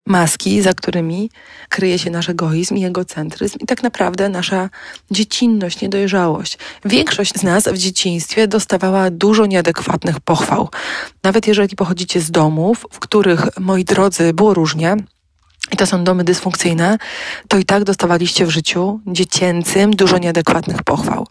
Maski, 0.08 0.62
za 0.62 0.74
którymi 0.74 1.30
kryje 1.70 2.00
się 2.00 2.10
nasz 2.10 2.30
egoizm 2.30 2.76
i 2.76 2.86
egocentryzm 2.86 3.58
i 3.62 3.66
tak 3.66 3.84
naprawdę 3.84 4.30
nasza 4.30 4.70
dziecinność, 5.12 5.82
niedojrzałość. 5.82 6.58
Większość 6.86 7.34
z 7.34 7.44
nas 7.44 7.68
w 7.68 7.78
dzieciństwie 7.78 8.48
dostawała 8.48 9.12
dużo 9.12 9.46
nieadekwatnych 9.46 10.20
pochwał. 10.20 10.70
Nawet 11.24 11.48
jeżeli 11.48 11.76
pochodzicie 11.76 12.22
z 12.22 12.32
domów, 12.32 12.86
w 12.92 13.00
których, 13.00 13.60
moi 13.60 13.86
drodzy, 13.86 14.34
było 14.34 14.54
różnie, 14.54 14.98
i 15.72 15.78
to 15.78 15.86
są 15.86 16.04
domy 16.04 16.24
dysfunkcyjne, 16.24 16.98
to 17.48 17.58
i 17.58 17.66
tak 17.66 17.84
dostawaliście 17.84 18.46
w 18.46 18.50
życiu 18.50 19.00
dziecięcym 19.08 19.92
dużo 19.92 20.18
nieadekwatnych 20.18 20.84
pochwał. 20.84 21.28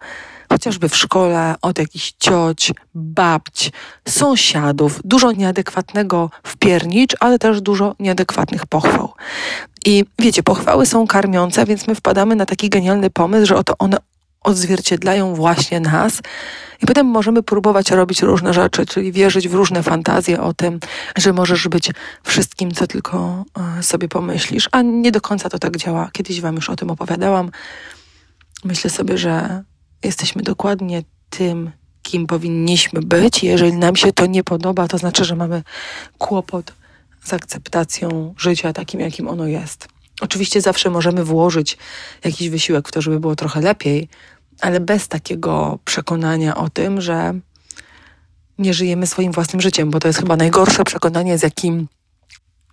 Chociażby 0.48 0.88
w 0.88 0.96
szkole, 0.96 1.54
od 1.62 1.78
jakichś 1.78 2.12
cioć, 2.20 2.72
babć, 2.94 3.72
sąsiadów, 4.08 5.00
dużo 5.04 5.32
nieadekwatnego 5.32 6.30
wpiernicz, 6.42 7.16
ale 7.20 7.38
też 7.38 7.60
dużo 7.60 7.94
nieadekwatnych 7.98 8.66
pochwał. 8.66 9.12
I 9.86 10.04
wiecie, 10.18 10.42
pochwały 10.42 10.86
są 10.86 11.06
karmiące, 11.06 11.66
więc 11.66 11.86
my 11.86 11.94
wpadamy 11.94 12.36
na 12.36 12.46
taki 12.46 12.68
genialny 12.68 13.10
pomysł, 13.10 13.46
że 13.46 13.56
oto 13.56 13.74
one 13.78 13.96
odzwierciedlają 14.40 15.34
właśnie 15.34 15.80
nas. 15.80 16.20
I 16.82 16.86
potem 16.86 17.06
możemy 17.06 17.42
próbować 17.42 17.90
robić 17.90 18.22
różne 18.22 18.54
rzeczy, 18.54 18.86
czyli 18.86 19.12
wierzyć 19.12 19.48
w 19.48 19.54
różne 19.54 19.82
fantazje 19.82 20.40
o 20.40 20.54
tym, 20.54 20.80
że 21.16 21.32
możesz 21.32 21.68
być 21.68 21.90
wszystkim, 22.24 22.72
co 22.72 22.86
tylko 22.86 23.44
e, 23.78 23.82
sobie 23.82 24.08
pomyślisz, 24.08 24.68
a 24.72 24.82
nie 24.82 25.12
do 25.12 25.20
końca 25.20 25.48
to 25.48 25.58
tak 25.58 25.76
działa. 25.76 26.10
Kiedyś 26.12 26.40
Wam 26.40 26.54
już 26.54 26.70
o 26.70 26.76
tym 26.76 26.90
opowiadałam. 26.90 27.50
Myślę 28.64 28.90
sobie, 28.90 29.18
że 29.18 29.64
jesteśmy 30.04 30.42
dokładnie 30.42 31.02
tym, 31.30 31.70
kim 32.02 32.26
powinniśmy 32.26 33.00
być. 33.00 33.44
Jeżeli 33.44 33.72
nam 33.72 33.96
się 33.96 34.12
to 34.12 34.26
nie 34.26 34.44
podoba, 34.44 34.88
to 34.88 34.98
znaczy, 34.98 35.24
że 35.24 35.36
mamy 35.36 35.62
kłopot 36.18 36.72
z 37.24 37.32
akceptacją 37.32 38.34
życia 38.38 38.72
takim, 38.72 39.00
jakim 39.00 39.28
ono 39.28 39.46
jest. 39.46 39.88
Oczywiście 40.20 40.60
zawsze 40.60 40.90
możemy 40.90 41.24
włożyć 41.24 41.78
jakiś 42.24 42.48
wysiłek 42.48 42.88
w 42.88 42.92
to, 42.92 43.02
żeby 43.02 43.20
było 43.20 43.36
trochę 43.36 43.60
lepiej, 43.60 44.08
ale 44.60 44.80
bez 44.80 45.08
takiego 45.08 45.78
przekonania 45.84 46.56
o 46.56 46.70
tym, 46.70 47.00
że 47.00 47.34
nie 48.58 48.74
żyjemy 48.74 49.06
swoim 49.06 49.32
własnym 49.32 49.60
życiem, 49.60 49.90
bo 49.90 50.00
to 50.00 50.08
jest 50.08 50.18
chyba 50.18 50.36
najgorsze 50.36 50.84
przekonanie, 50.84 51.38
z 51.38 51.42
jakim 51.42 51.88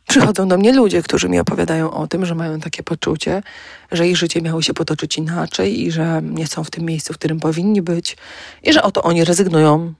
przychodzą 0.08 0.48
do 0.48 0.58
mnie 0.58 0.74
ludzie, 0.74 1.04
którzy 1.04 1.30
mi 1.30 1.40
opowiadają 1.40 1.92
o 1.92 2.08
tym, 2.08 2.26
że 2.26 2.36
mają 2.36 2.60
takie 2.60 2.84
poczucie, 2.84 3.44
że 3.92 4.08
ich 4.08 4.18
życie 4.18 4.42
miało 4.42 4.62
się 4.62 4.74
potoczyć 4.74 5.18
inaczej 5.18 5.82
i 5.82 5.92
że 5.92 6.22
nie 6.24 6.48
są 6.48 6.64
w 6.64 6.72
tym 6.72 6.86
miejscu, 6.86 7.14
w 7.14 7.18
którym 7.18 7.40
powinni 7.40 7.82
być 7.82 8.18
i 8.64 8.74
że 8.74 8.84
oto 8.84 9.04
oni 9.04 9.24
rezygnują, 9.24 9.94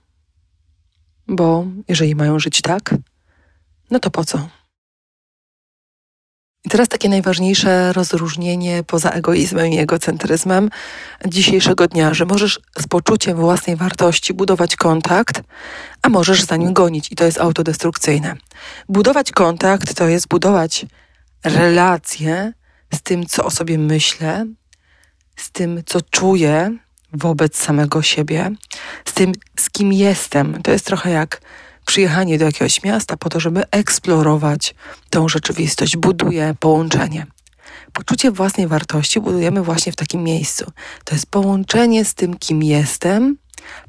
bo 1.28 1.66
jeżeli 1.88 2.14
mają 2.14 2.38
żyć 2.38 2.62
tak, 2.62 2.94
no 3.90 3.98
to 3.98 4.10
po 4.10 4.24
co? 4.24 4.48
I 6.66 6.68
teraz 6.68 6.88
takie 6.88 7.08
najważniejsze 7.08 7.92
rozróżnienie 7.92 8.82
poza 8.86 9.10
egoizmem 9.10 9.66
i 9.66 9.78
egocentryzmem 9.78 10.70
dzisiejszego 11.26 11.86
dnia, 11.88 12.14
że 12.14 12.24
możesz 12.24 12.60
z 12.78 12.86
poczuciem 12.86 13.36
własnej 13.36 13.76
wartości 13.76 14.34
budować 14.34 14.76
kontakt, 14.76 15.42
a 16.02 16.08
możesz 16.08 16.42
za 16.42 16.56
nim 16.56 16.72
gonić 16.72 17.12
i 17.12 17.16
to 17.16 17.24
jest 17.24 17.40
autodestrukcyjne. 17.40 18.36
Budować 18.88 19.32
kontakt 19.32 19.94
to 19.94 20.08
jest 20.08 20.28
budować 20.28 20.86
relacje 21.44 22.52
z 22.94 23.02
tym, 23.02 23.26
co 23.26 23.44
o 23.44 23.50
sobie 23.50 23.78
myślę, 23.78 24.46
z 25.36 25.50
tym, 25.50 25.82
co 25.86 26.00
czuję 26.00 26.76
wobec 27.12 27.56
samego 27.56 28.02
siebie, 28.02 28.50
z 29.04 29.12
tym, 29.12 29.32
z 29.60 29.70
kim 29.70 29.92
jestem. 29.92 30.62
To 30.62 30.70
jest 30.70 30.86
trochę 30.86 31.10
jak 31.10 31.40
przyjechanie 31.86 32.38
do 32.38 32.44
jakiegoś 32.44 32.82
miasta 32.82 33.16
po 33.16 33.28
to, 33.28 33.40
żeby 33.40 33.62
eksplorować 33.70 34.74
tą 35.10 35.28
rzeczywistość, 35.28 35.96
buduje 35.96 36.54
połączenie. 36.60 37.26
Poczucie 37.92 38.30
własnej 38.30 38.66
wartości 38.66 39.20
budujemy 39.20 39.62
właśnie 39.62 39.92
w 39.92 39.96
takim 39.96 40.22
miejscu. 40.22 40.72
To 41.04 41.14
jest 41.14 41.26
połączenie 41.26 42.04
z 42.04 42.14
tym, 42.14 42.36
kim 42.36 42.62
jestem, 42.62 43.36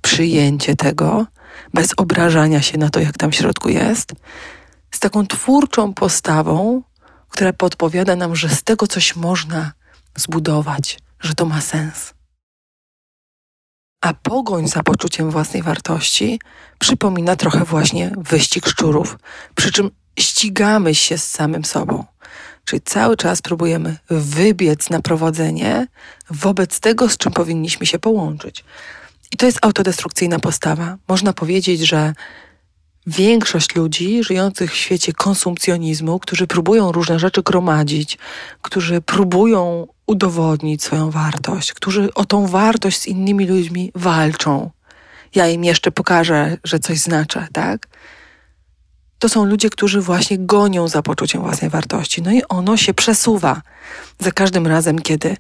przyjęcie 0.02 0.76
tego, 0.76 1.26
bez 1.74 1.90
obrażania 1.98 2.62
się 2.62 2.78
na 2.78 2.90
to, 2.90 3.00
jak 3.00 3.18
tam 3.18 3.32
w 3.32 3.36
środku 3.36 3.70
jest, 3.70 4.14
z 4.92 5.00
taką 5.00 5.28
twórczą 5.28 5.94
postawą, 5.94 6.82
która 7.30 7.54
podpowiada 7.54 8.16
nam, 8.16 8.36
że 8.36 8.50
z 8.50 8.64
tego 8.64 8.88
coś 8.88 9.16
można 9.16 9.72
zbudować, 10.16 11.00
że 11.20 11.34
to 11.34 11.46
ma 11.46 11.62
sens. 11.62 12.17
A 14.08 14.14
pogoń 14.14 14.68
za 14.68 14.84
poczuciem 14.84 15.32
własnej 15.32 15.64
wartości 15.64 16.40
przypomina 16.80 17.36
trochę 17.36 17.66
właśnie 17.66 18.12
wyścig 18.18 18.68
szczurów, 18.68 19.18
przy 19.56 19.72
czym 19.72 19.92
ścigamy 20.20 20.96
się 20.96 21.18
z 21.18 21.32
samym 21.32 21.66
sobą. 21.66 22.06
Czyli 22.66 22.82
cały 22.82 23.18
czas 23.18 23.42
próbujemy 23.42 23.98
wybiec 24.10 24.90
na 24.90 25.02
prowadzenie 25.02 25.88
wobec 26.30 26.80
tego, 26.80 27.10
z 27.10 27.18
czym 27.18 27.32
powinniśmy 27.32 27.86
się 27.86 28.00
połączyć. 28.00 28.64
I 29.32 29.38
to 29.38 29.46
jest 29.46 29.60
autodestrukcyjna 29.62 30.40
postawa. 30.40 30.98
Można 31.08 31.34
powiedzieć, 31.34 31.82
że 31.82 32.14
większość 33.08 33.76
ludzi 33.76 34.24
żyjących 34.24 34.72
w 34.72 34.76
świecie 34.76 35.14
konsumpcjonizmu, 35.14 36.20
którzy 36.20 36.48
próbują 36.48 36.92
różne 36.92 37.20
rzeczy 37.20 37.44
gromadzić, 37.44 38.18
którzy 38.62 39.02
próbują 39.02 39.88
udowodnić 40.08 40.84
swoją 40.84 41.12
wartość, 41.12 41.74
którzy 41.74 42.14
o 42.14 42.26
tą 42.26 42.48
wartość 42.48 43.00
z 43.00 43.08
innymi 43.08 43.48
ludźmi 43.48 43.92
walczą. 43.96 44.72
Ja 45.36 45.48
im 45.48 45.64
jeszcze 45.64 45.92
pokażę, 45.92 46.58
że 46.64 46.80
coś 46.80 47.00
znaczę, 47.00 47.48
tak? 47.54 47.88
To 49.20 49.30
są 49.30 49.46
ludzie, 49.46 49.70
którzy 49.70 50.02
właśnie 50.02 50.38
gonią 50.40 50.88
za 50.88 51.02
poczuciem 51.02 51.42
własnej 51.42 51.70
wartości. 51.70 52.22
No 52.22 52.32
i 52.32 52.42
ono 52.50 52.78
się 52.78 52.94
przesuwa. 52.94 53.62
Za 54.20 54.32
każdym 54.32 54.68
razem, 54.68 55.00
kiedy 55.00 55.38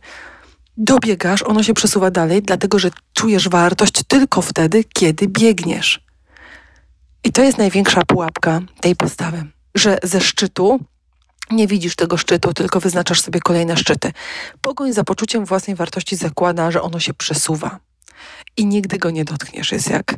dobiegasz, 0.77 1.43
ono 1.43 1.63
się 1.63 1.73
przesuwa 1.73 2.11
dalej, 2.11 2.41
dlatego 2.41 2.79
że 2.79 2.89
czujesz 3.13 3.49
wartość 3.49 4.03
tylko 4.07 4.41
wtedy, 4.41 4.83
kiedy 4.83 5.27
biegniesz. 5.27 6.01
I 7.23 7.31
to 7.31 7.43
jest 7.43 7.57
największa 7.57 8.01
pułapka 8.07 8.61
tej 8.81 8.95
postawy, 8.95 9.45
że 9.75 9.97
ze 10.03 10.21
szczytu 10.21 10.79
nie 11.51 11.67
widzisz 11.67 11.95
tego 11.95 12.17
szczytu, 12.17 12.53
tylko 12.53 12.79
wyznaczasz 12.79 13.21
sobie 13.21 13.39
kolejne 13.39 13.77
szczyty. 13.77 14.11
Pogoń 14.61 14.93
za 14.93 15.03
poczuciem 15.03 15.45
własnej 15.45 15.75
wartości 15.75 16.15
zakłada, 16.15 16.71
że 16.71 16.81
ono 16.81 16.99
się 16.99 17.13
przesuwa 17.13 17.79
i 18.57 18.65
nigdy 18.65 18.97
go 18.97 19.09
nie 19.09 19.25
dotkniesz. 19.25 19.71
Jest 19.71 19.89
jak 19.89 20.15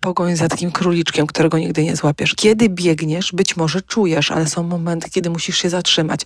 pogoń 0.00 0.36
za 0.36 0.48
takim 0.48 0.72
króliczkiem, 0.72 1.26
którego 1.26 1.58
nigdy 1.58 1.84
nie 1.84 1.96
złapiesz. 1.96 2.34
Kiedy 2.34 2.68
biegniesz, 2.68 3.32
być 3.32 3.56
może 3.56 3.82
czujesz, 3.82 4.30
ale 4.30 4.46
są 4.46 4.62
momenty, 4.62 5.10
kiedy 5.10 5.30
musisz 5.30 5.58
się 5.58 5.70
zatrzymać. 5.70 6.20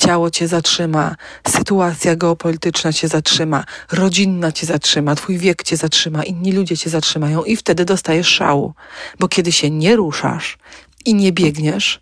Ciało 0.00 0.30
cię 0.30 0.48
zatrzyma, 0.48 1.16
sytuacja 1.48 2.16
geopolityczna 2.16 2.92
cię 2.92 3.08
zatrzyma, 3.08 3.64
rodzinna 3.92 4.52
cię 4.52 4.66
zatrzyma, 4.66 5.14
twój 5.14 5.38
wiek 5.38 5.62
cię 5.62 5.76
zatrzyma, 5.76 6.24
inni 6.24 6.52
ludzie 6.52 6.76
cię 6.76 6.90
zatrzymają 6.90 7.44
i 7.44 7.56
wtedy 7.56 7.84
dostajesz 7.84 8.28
szału. 8.28 8.74
Bo 9.18 9.28
kiedy 9.28 9.52
się 9.52 9.70
nie 9.70 9.96
ruszasz 9.96 10.58
i 11.04 11.14
nie 11.14 11.32
biegniesz, 11.32 12.00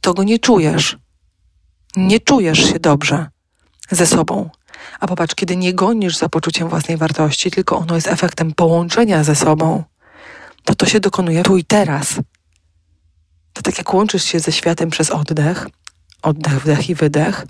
to 0.00 0.14
go 0.14 0.22
nie 0.22 0.38
czujesz. 0.38 0.98
Nie 1.96 2.20
czujesz 2.20 2.58
się 2.58 2.80
dobrze 2.80 3.28
ze 3.90 4.06
sobą. 4.06 4.50
A 5.00 5.06
popatrz, 5.06 5.34
kiedy 5.34 5.56
nie 5.56 5.74
gonisz 5.74 6.16
za 6.16 6.28
poczuciem 6.28 6.68
własnej 6.68 6.96
wartości, 6.96 7.50
tylko 7.50 7.78
ono 7.78 7.94
jest 7.94 8.06
efektem 8.06 8.52
połączenia 8.52 9.24
ze 9.24 9.36
sobą, 9.36 9.84
to 10.64 10.74
to 10.74 10.86
się 10.86 11.00
dokonuje 11.00 11.42
tu 11.42 11.56
i 11.56 11.64
teraz. 11.64 12.20
To 13.52 13.62
tak 13.62 13.78
jak 13.78 13.94
łączysz 13.94 14.24
się 14.24 14.40
ze 14.40 14.52
światem 14.52 14.90
przez 14.90 15.10
oddech, 15.10 15.66
oddech, 16.22 16.62
wdech 16.62 16.90
i 16.90 16.94
wydech, 16.94 17.46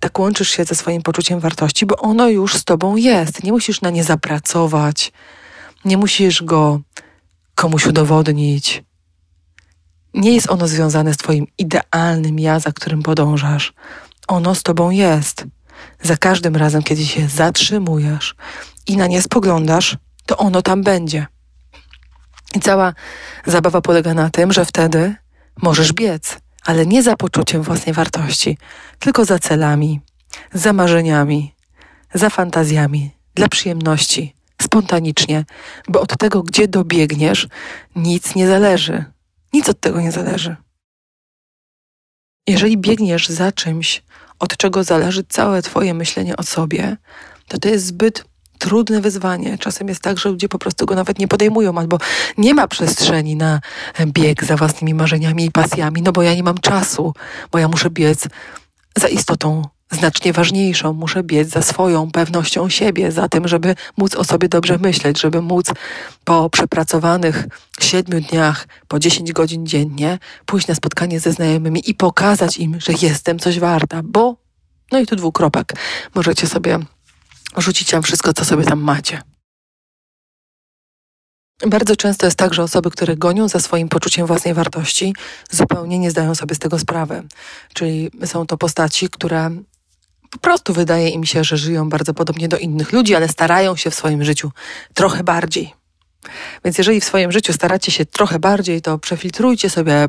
tak 0.00 0.18
łączysz 0.18 0.50
się 0.50 0.64
ze 0.64 0.74
swoim 0.74 1.02
poczuciem 1.02 1.40
wartości, 1.40 1.86
bo 1.86 1.96
ono 1.96 2.28
już 2.28 2.54
z 2.54 2.64
tobą 2.64 2.96
jest. 2.96 3.44
Nie 3.44 3.52
musisz 3.52 3.80
na 3.80 3.90
nie 3.90 4.04
zapracować, 4.04 5.12
nie 5.84 5.96
musisz 5.96 6.42
go 6.42 6.80
komuś 7.54 7.86
udowodnić. 7.86 8.82
Nie 10.14 10.34
jest 10.34 10.50
ono 10.50 10.68
związane 10.68 11.14
z 11.14 11.16
twoim 11.16 11.46
idealnym 11.58 12.38
ja, 12.38 12.60
za 12.60 12.72
którym 12.72 13.02
podążasz. 13.02 13.72
Ono 14.28 14.54
z 14.54 14.62
tobą 14.62 14.90
jest. 14.90 15.44
Za 16.02 16.16
każdym 16.16 16.56
razem, 16.56 16.82
kiedy 16.82 17.06
się 17.06 17.28
zatrzymujesz 17.28 18.34
i 18.86 18.96
na 18.96 19.06
nie 19.06 19.22
spoglądasz, 19.22 19.96
to 20.26 20.36
ono 20.36 20.62
tam 20.62 20.82
będzie. 20.82 21.26
I 22.54 22.60
cała 22.60 22.94
zabawa 23.46 23.80
polega 23.80 24.14
na 24.14 24.30
tym, 24.30 24.52
że 24.52 24.64
wtedy 24.64 25.14
możesz 25.62 25.92
biec, 25.92 26.38
ale 26.64 26.86
nie 26.86 27.02
za 27.02 27.16
poczuciem 27.16 27.62
własnej 27.62 27.94
wartości, 27.94 28.58
tylko 28.98 29.24
za 29.24 29.38
celami, 29.38 30.00
za 30.52 30.72
marzeniami, 30.72 31.54
za 32.14 32.30
fantazjami, 32.30 33.10
dla 33.34 33.48
przyjemności, 33.48 34.34
spontanicznie, 34.62 35.44
bo 35.88 36.00
od 36.00 36.18
tego, 36.18 36.42
gdzie 36.42 36.68
dobiegniesz, 36.68 37.48
nic 37.96 38.34
nie 38.34 38.46
zależy. 38.46 39.04
Nic 39.52 39.68
od 39.68 39.80
tego 39.80 40.00
nie 40.00 40.12
zależy. 40.12 40.56
Jeżeli 42.48 42.78
biegniesz 42.78 43.28
za 43.28 43.52
czymś, 43.52 44.02
od 44.38 44.56
czego 44.56 44.84
zależy 44.84 45.24
całe 45.28 45.62
Twoje 45.62 45.94
myślenie 45.94 46.36
o 46.36 46.42
sobie, 46.42 46.96
to 47.48 47.58
to 47.58 47.68
jest 47.68 47.86
zbyt 47.86 48.24
trudne 48.58 49.00
wyzwanie. 49.00 49.58
Czasem 49.58 49.88
jest 49.88 50.02
tak, 50.02 50.18
że 50.18 50.28
ludzie 50.28 50.48
po 50.48 50.58
prostu 50.58 50.86
go 50.86 50.94
nawet 50.94 51.18
nie 51.18 51.28
podejmują, 51.28 51.78
albo 51.78 51.98
nie 52.38 52.54
ma 52.54 52.68
przestrzeni 52.68 53.36
na 53.36 53.60
bieg 54.06 54.44
za 54.44 54.56
własnymi 54.56 54.94
marzeniami 54.94 55.44
i 55.44 55.50
pasjami, 55.50 56.02
no 56.02 56.12
bo 56.12 56.22
ja 56.22 56.34
nie 56.34 56.42
mam 56.42 56.58
czasu, 56.58 57.14
bo 57.52 57.58
ja 57.58 57.68
muszę 57.68 57.90
biec 57.90 58.28
za 58.96 59.08
istotą 59.08 59.62
znacznie 59.90 60.32
ważniejszą. 60.32 60.92
Muszę 60.92 61.22
biec 61.22 61.48
za 61.48 61.62
swoją 61.62 62.10
pewnością 62.10 62.68
siebie, 62.68 63.12
za 63.12 63.28
tym, 63.28 63.48
żeby 63.48 63.74
móc 63.96 64.14
o 64.14 64.24
sobie 64.24 64.48
dobrze 64.48 64.78
myśleć, 64.78 65.20
żeby 65.20 65.42
móc 65.42 65.66
po 66.24 66.50
przepracowanych 66.50 67.46
siedmiu 67.80 68.20
dniach, 68.20 68.68
po 68.88 68.98
dziesięć 68.98 69.32
godzin 69.32 69.66
dziennie 69.66 70.18
pójść 70.46 70.66
na 70.66 70.74
spotkanie 70.74 71.20
ze 71.20 71.32
znajomymi 71.32 71.90
i 71.90 71.94
pokazać 71.94 72.58
im, 72.58 72.80
że 72.80 72.92
jestem 73.02 73.38
coś 73.38 73.58
warta, 73.58 74.00
bo, 74.04 74.36
no 74.92 74.98
i 74.98 75.06
tu 75.06 75.16
dwukropek, 75.16 75.72
możecie 76.14 76.46
sobie 76.46 76.78
rzucić 77.56 77.90
tam 77.90 78.02
wszystko, 78.02 78.32
co 78.32 78.44
sobie 78.44 78.64
tam 78.64 78.80
macie. 78.80 79.22
Bardzo 81.66 81.96
często 81.96 82.26
jest 82.26 82.38
tak, 82.38 82.54
że 82.54 82.62
osoby, 82.62 82.90
które 82.90 83.16
gonią 83.16 83.48
za 83.48 83.60
swoim 83.60 83.88
poczuciem 83.88 84.26
własnej 84.26 84.54
wartości, 84.54 85.14
zupełnie 85.50 85.98
nie 85.98 86.10
zdają 86.10 86.34
sobie 86.34 86.54
z 86.54 86.58
tego 86.58 86.78
sprawy. 86.78 87.22
Czyli 87.74 88.10
są 88.24 88.46
to 88.46 88.56
postaci, 88.56 89.08
które 89.08 89.50
po 90.30 90.38
prostu 90.38 90.72
wydaje 90.72 91.08
im 91.08 91.24
się, 91.24 91.44
że 91.44 91.56
żyją 91.56 91.88
bardzo 91.88 92.14
podobnie 92.14 92.48
do 92.48 92.58
innych 92.58 92.92
ludzi, 92.92 93.14
ale 93.14 93.28
starają 93.28 93.76
się 93.76 93.90
w 93.90 93.94
swoim 93.94 94.24
życiu 94.24 94.50
trochę 94.94 95.24
bardziej. 95.24 95.74
Więc 96.64 96.78
jeżeli 96.78 97.00
w 97.00 97.04
swoim 97.04 97.32
życiu 97.32 97.52
staracie 97.52 97.92
się 97.92 98.06
trochę 98.06 98.38
bardziej, 98.38 98.82
to 98.82 98.98
przefiltrujcie 98.98 99.70
sobie 99.70 100.08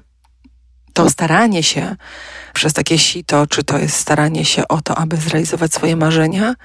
to 0.93 1.10
staranie 1.10 1.63
się 1.63 1.95
przez 2.53 2.73
takie 2.73 2.97
sito, 2.97 3.47
czy 3.47 3.63
to 3.63 3.77
jest 3.77 3.97
staranie 3.97 4.45
się 4.45 4.67
o 4.67 4.81
to, 4.81 4.97
aby 4.97 5.17
zrealizować 5.17 5.73
swoje 5.73 5.95
marzenia, 5.95 6.55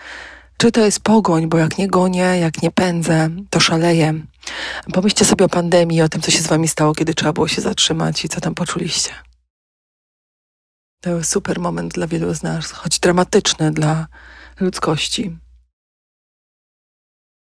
czy 0.56 0.72
to 0.72 0.80
jest 0.80 1.00
pogoń, 1.00 1.48
bo 1.48 1.58
jak 1.58 1.78
nie 1.78 1.88
gonię, 1.88 2.38
jak 2.40 2.62
nie 2.62 2.70
pędzę, 2.70 3.30
to 3.50 3.60
szaleję. 3.60 4.14
Pomyślcie 4.92 5.24
sobie 5.24 5.44
o 5.44 5.48
pandemii, 5.48 6.02
o 6.02 6.08
tym, 6.08 6.22
co 6.22 6.30
się 6.30 6.38
z 6.38 6.46
wami 6.46 6.68
stało, 6.68 6.94
kiedy 6.94 7.14
trzeba 7.14 7.32
było 7.32 7.48
się 7.48 7.62
zatrzymać 7.62 8.24
i 8.24 8.28
co 8.28 8.40
tam 8.40 8.54
poczuliście. 8.54 9.25
To 11.00 11.24
super 11.24 11.60
moment 11.60 11.92
dla 11.92 12.06
wielu 12.06 12.34
z 12.34 12.42
nas, 12.42 12.70
choć 12.70 12.98
dramatyczny 12.98 13.70
dla 13.70 14.06
ludzkości. 14.60 15.38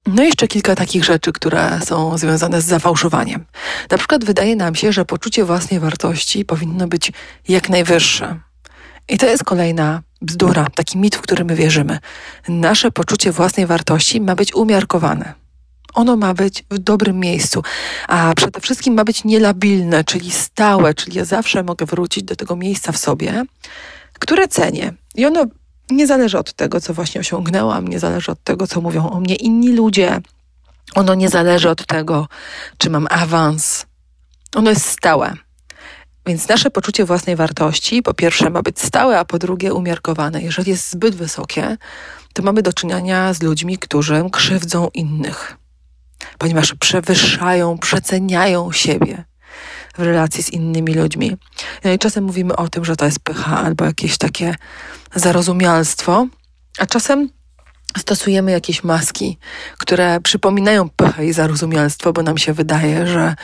No 0.07 0.23
i 0.23 0.27
jeszcze 0.27 0.49
kilka 0.49 0.75
takich 0.75 1.05
rzeczy, 1.05 1.33
które 1.33 1.81
są 1.85 2.19
związane 2.19 2.63
z 2.63 2.65
zafałszowaniem. 2.65 3.45
Na 3.91 3.99
przykład 3.99 4.25
wydaje 4.25 4.57
nam 4.57 4.75
się, 4.75 4.93
że 4.93 5.05
poczucie 5.05 5.45
własnej 5.45 5.81
wartości 5.81 6.45
powinno 6.45 6.89
być 6.89 7.13
jak 7.49 7.69
najwyższe. 7.69 8.41
I 9.09 9.19
to 9.19 9.27
jest 9.27 9.45
kolejna 9.45 10.03
bzdura, 10.23 10.67
taki 10.75 10.99
mit, 10.99 11.17
w 11.17 11.21
który 11.21 11.45
my 11.45 11.55
wierzymy. 11.55 11.99
Nasze 12.49 12.91
poczucie 12.91 13.33
własnej 13.33 13.67
wartości 13.67 14.21
ma 14.21 14.35
być 14.35 14.55
umiarkowane. 14.55 15.35
Ono 15.95 16.17
ma 16.17 16.35
być 16.35 16.65
w 16.71 16.79
dobrym 16.79 17.21
miejscu, 17.21 17.63
a 18.09 18.33
przede 18.37 18.61
wszystkim 18.61 18.95
ma 18.95 19.05
być 19.05 19.25
nielabilne, 19.25 20.05
czyli 20.05 20.31
stałe, 20.31 20.95
czyli 20.95 21.17
ja 21.17 21.25
zawsze 21.25 21.63
mogę 21.63 21.87
wrócić 21.87 22.25
do 22.25 22.37
tego 22.37 22.57
miejsca 22.57 22.93
w 22.93 22.97
sobie, 22.99 23.45
które 24.19 24.49
cenię. 24.49 24.95
I 25.15 25.27
ono 25.27 25.45
nie 25.91 26.07
zależy 26.07 26.39
od 26.39 26.53
tego, 26.53 26.81
co 26.81 26.95
właśnie 26.95 27.21
osiągnęłam, 27.21 27.89
nie 27.89 27.99
zależy 27.99 28.33
od 28.33 28.45
tego, 28.45 28.67
co 28.67 28.81
mówią 28.81 29.11
o 29.11 29.21
mnie 29.21 29.35
inni 29.35 29.73
ludzie. 29.73 30.21
Ono 30.95 31.15
nie 31.15 31.29
zależy 31.29 31.71
od 31.71 31.87
tego, 31.87 32.29
czy 32.79 32.91
mam 32.91 33.07
awans. 33.11 33.87
Ono 34.55 34.71
jest 34.71 34.87
stałe. 34.87 35.35
Więc 36.27 36.49
nasze 36.49 36.71
poczucie 36.71 37.05
własnej 37.05 37.37
wartości, 37.37 38.03
po 38.03 38.15
pierwsze, 38.15 38.51
ma 38.51 38.63
być 38.63 38.81
stałe, 38.81 39.19
a 39.19 39.25
po 39.25 39.39
drugie, 39.39 39.75
umiarkowane. 39.75 40.43
Jeżeli 40.43 40.71
jest 40.71 40.91
zbyt 40.91 41.15
wysokie, 41.15 41.77
to 42.33 42.43
mamy 42.43 42.63
do 42.63 42.73
czynienia 42.73 43.33
z 43.33 43.43
ludźmi, 43.43 43.79
którzy 43.79 44.25
krzywdzą 44.33 44.89
innych, 44.95 45.57
ponieważ 46.39 46.75
przewyższają, 46.75 47.79
przeceniają 47.79 48.73
siebie 48.73 49.25
w 49.99 50.03
relacji 50.03 50.43
z 50.43 50.51
innymi 50.51 50.95
ludźmi. 50.95 51.37
No 51.85 51.93
i 51.93 51.99
czasem 51.99 52.25
mówimy 52.25 52.57
o 52.57 52.69
tym, 52.69 52.85
że 52.85 52.97
to 52.97 53.05
jest 53.05 53.21
pycha 53.21 53.59
albo 53.59 53.85
jakieś 53.85 54.19
takie 54.19 54.55
zarozumialstwo, 55.15 56.27
a 56.79 56.87
czasem 56.87 57.29
stosujemy 57.99 58.51
jakieś 58.51 58.85
maski, 58.85 59.39
które 59.79 60.21
przypominają 60.21 60.89
pychę 60.89 61.27
i 61.27 61.33
zarozumialstwo, 61.33 62.13
bo 62.13 62.23
nam 62.23 62.39
się 62.39 62.53
wydaje, 62.53 63.07
że 63.07 63.35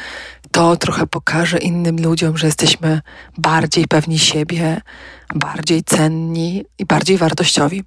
to 0.51 0.77
trochę 0.77 1.07
pokaże 1.07 1.59
innym 1.59 1.97
ludziom, 2.03 2.39
że 2.39 2.47
jesteśmy 2.47 3.01
bardziej 3.39 3.87
pewni 3.87 4.19
siebie, 4.19 4.81
bardziej 5.35 5.85
cenni 5.85 6.65
i 6.79 6.87
bardziej 6.87 7.19
wartościowi. 7.19 7.85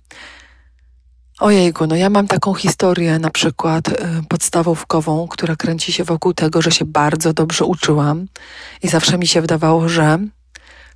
Ojejku, 1.40 1.88
no 1.88 1.96
ja 1.96 2.10
mam 2.10 2.28
taką 2.28 2.54
historię 2.54 3.20
na 3.20 3.30
przykład 3.30 3.88
y, 3.88 3.94
podstawówkową, 4.30 5.28
która 5.28 5.56
kręci 5.56 5.94
się 5.94 6.04
wokół 6.04 6.34
tego, 6.34 6.62
że 6.62 6.72
się 6.72 6.86
bardzo 6.86 7.34
dobrze 7.34 7.66
uczyłam 7.66 8.26
i 8.84 8.88
zawsze 8.88 9.18
mi 9.18 9.28
się 9.28 9.42
wydawało, 9.42 9.90
że 9.90 10.20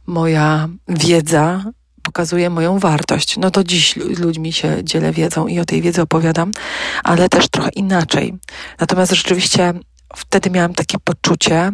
moja 0.07 0.69
wiedza 0.87 1.63
pokazuje 2.03 2.49
moją 2.49 2.79
wartość. 2.79 3.37
No 3.37 3.51
to 3.51 3.63
dziś 3.63 3.95
ludźmi 3.95 4.53
się 4.53 4.83
dzielę 4.83 5.11
wiedzą 5.11 5.47
i 5.47 5.59
o 5.59 5.65
tej 5.65 5.81
wiedzy 5.81 6.01
opowiadam, 6.01 6.51
ale 7.03 7.29
też 7.29 7.47
trochę 7.47 7.69
inaczej. 7.69 8.33
Natomiast 8.79 9.11
rzeczywiście 9.11 9.73
wtedy 10.15 10.49
miałam 10.49 10.73
takie 10.73 10.97
poczucie, 10.99 11.71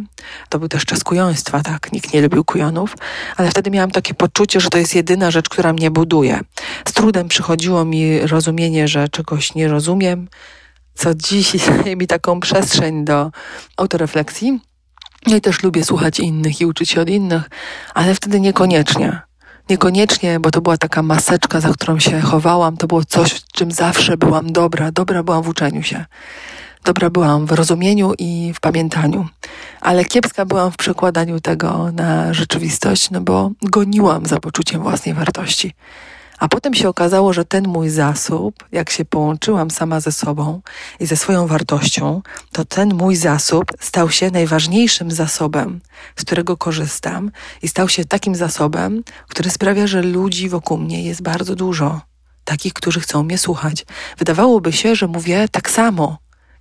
to 0.50 0.60
był 0.60 0.68
też 0.68 0.86
czas 0.86 1.04
kujoństwa, 1.04 1.62
tak, 1.62 1.92
nikt 1.92 2.14
nie 2.14 2.22
lubił 2.22 2.44
kujonów, 2.44 2.96
ale 3.38 3.52
wtedy 3.52 3.72
miałam 3.72 3.92
takie 3.92 4.14
poczucie, 4.14 4.60
że 4.60 4.70
to 4.70 4.78
jest 4.78 4.96
jedyna 4.96 5.32
rzecz, 5.32 5.50
która 5.50 5.74
mnie 5.74 5.92
buduje. 5.92 6.40
Z 6.88 6.94
trudem 6.94 7.28
przychodziło 7.28 7.86
mi 7.86 8.20
rozumienie, 8.20 8.88
że 8.88 9.10
czegoś 9.10 9.56
nie 9.56 9.68
rozumiem, 9.68 10.28
co 10.96 11.16
dziś 11.16 11.52
daje 11.68 11.96
mi 11.96 12.08
taką 12.08 12.40
przestrzeń 12.40 13.06
do 13.06 13.32
autorefleksji. 13.78 14.60
No 15.28 15.36
i 15.36 15.42
też 15.42 15.64
lubię 15.64 15.84
słuchać 15.84 16.20
innych 16.20 16.62
i 16.62 16.66
uczyć 16.66 16.90
się 16.90 17.02
od 17.02 17.10
innych, 17.10 17.50
ale 17.94 18.16
wtedy 18.16 18.40
niekoniecznie. 18.40 19.22
Niekoniecznie, 19.70 20.40
bo 20.40 20.52
to 20.52 20.62
była 20.62 20.78
taka 20.78 21.04
maseczka, 21.04 21.62
za 21.62 21.70
którą 21.70 22.00
się 22.00 22.22
chowałam, 22.22 22.78
to 22.78 22.88
było 22.88 23.06
coś, 23.06 23.32
w 23.32 23.52
czym 23.52 23.72
zawsze 23.72 24.18
byłam 24.18 24.52
dobra. 24.52 24.92
Dobra 24.92 25.24
byłam 25.24 25.44
w 25.44 25.50
uczeniu 25.50 25.84
się. 25.84 26.06
Dobra 26.88 27.10
byłam 27.10 27.46
w 27.46 27.52
rozumieniu 27.52 28.14
i 28.18 28.52
w 28.56 28.60
pamiętaniu, 28.60 29.28
ale 29.82 30.06
kiepska 30.06 30.46
byłam 30.46 30.72
w 30.72 30.78
przekładaniu 30.78 31.40
tego 31.40 31.92
na 31.92 32.34
rzeczywistość, 32.34 33.12
no 33.12 33.22
bo 33.22 33.52
goniłam 33.62 34.26
za 34.26 34.40
poczuciem 34.40 34.82
własnej 34.82 35.16
wartości. 35.16 35.74
A 36.40 36.48
potem 36.48 36.74
się 36.74 36.90
okazało, 36.90 37.34
że 37.34 37.46
ten 37.46 37.68
mój 37.68 37.90
zasób, 37.90 38.56
jak 38.72 38.90
się 38.90 39.06
połączyłam 39.06 39.72
sama 39.72 40.00
ze 40.00 40.12
sobą 40.12 40.62
i 41.00 41.06
ze 41.06 41.16
swoją 41.18 41.48
wartością, 41.48 42.22
to 42.52 42.66
ten 42.66 42.94
mój 42.94 43.16
zasób 43.16 43.66
stał 43.80 44.10
się 44.10 44.32
najważniejszym 44.32 45.12
zasobem, 45.12 45.82
z 46.16 46.22
którego 46.22 46.58
korzystam 46.58 47.32
i 47.62 47.68
stał 47.68 47.90
się 47.90 48.06
takim 48.06 48.36
zasobem, 48.36 49.04
który 49.28 49.50
sprawia, 49.50 49.88
że 49.88 50.02
ludzi 50.02 50.50
wokół 50.50 50.78
mnie 50.78 51.04
jest 51.04 51.22
bardzo 51.22 51.56
dużo. 51.56 52.02
Takich, 52.44 52.74
którzy 52.74 53.00
chcą 53.00 53.24
mnie 53.24 53.38
słuchać. 53.38 53.86
Wydawałoby 54.18 54.74
się, 54.74 54.96
że 54.96 55.08
mówię 55.08 55.48
tak 55.52 55.70
samo, 55.70 56.18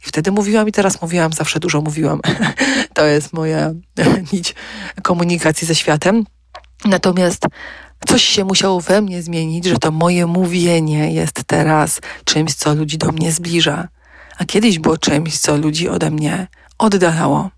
wtedy 0.09 0.33
mówiłam 0.33 0.69
i 0.69 0.73
teraz 0.73 1.03
mówiłam, 1.03 1.33
zawsze 1.33 1.61
dużo 1.61 1.81
mówiłam. 1.81 2.21
to 2.95 3.07
jest 3.07 3.33
moja 3.33 3.73
nić 4.33 4.55
komunikacji 5.03 5.67
ze 5.67 5.75
światem. 5.75 6.25
Natomiast 6.85 7.47
coś 8.07 8.25
się 8.25 8.45
musiało 8.45 8.81
we 8.81 9.03
mnie 9.03 9.23
zmienić, 9.23 9.65
że 9.65 9.79
to 9.79 9.91
moje 9.91 10.27
mówienie 10.27 11.13
jest 11.13 11.45
teraz 11.47 12.01
czymś, 12.25 12.55
co 12.55 12.75
ludzi 12.75 12.99
do 12.99 13.13
mnie 13.13 13.33
zbliża, 13.33 13.89
a 14.39 14.45
kiedyś 14.45 14.79
było 14.79 14.99
czymś, 14.99 15.39
co 15.39 15.57
ludzi 15.57 15.89
ode 15.89 16.11
mnie 16.11 16.47
oddalało. 16.79 17.51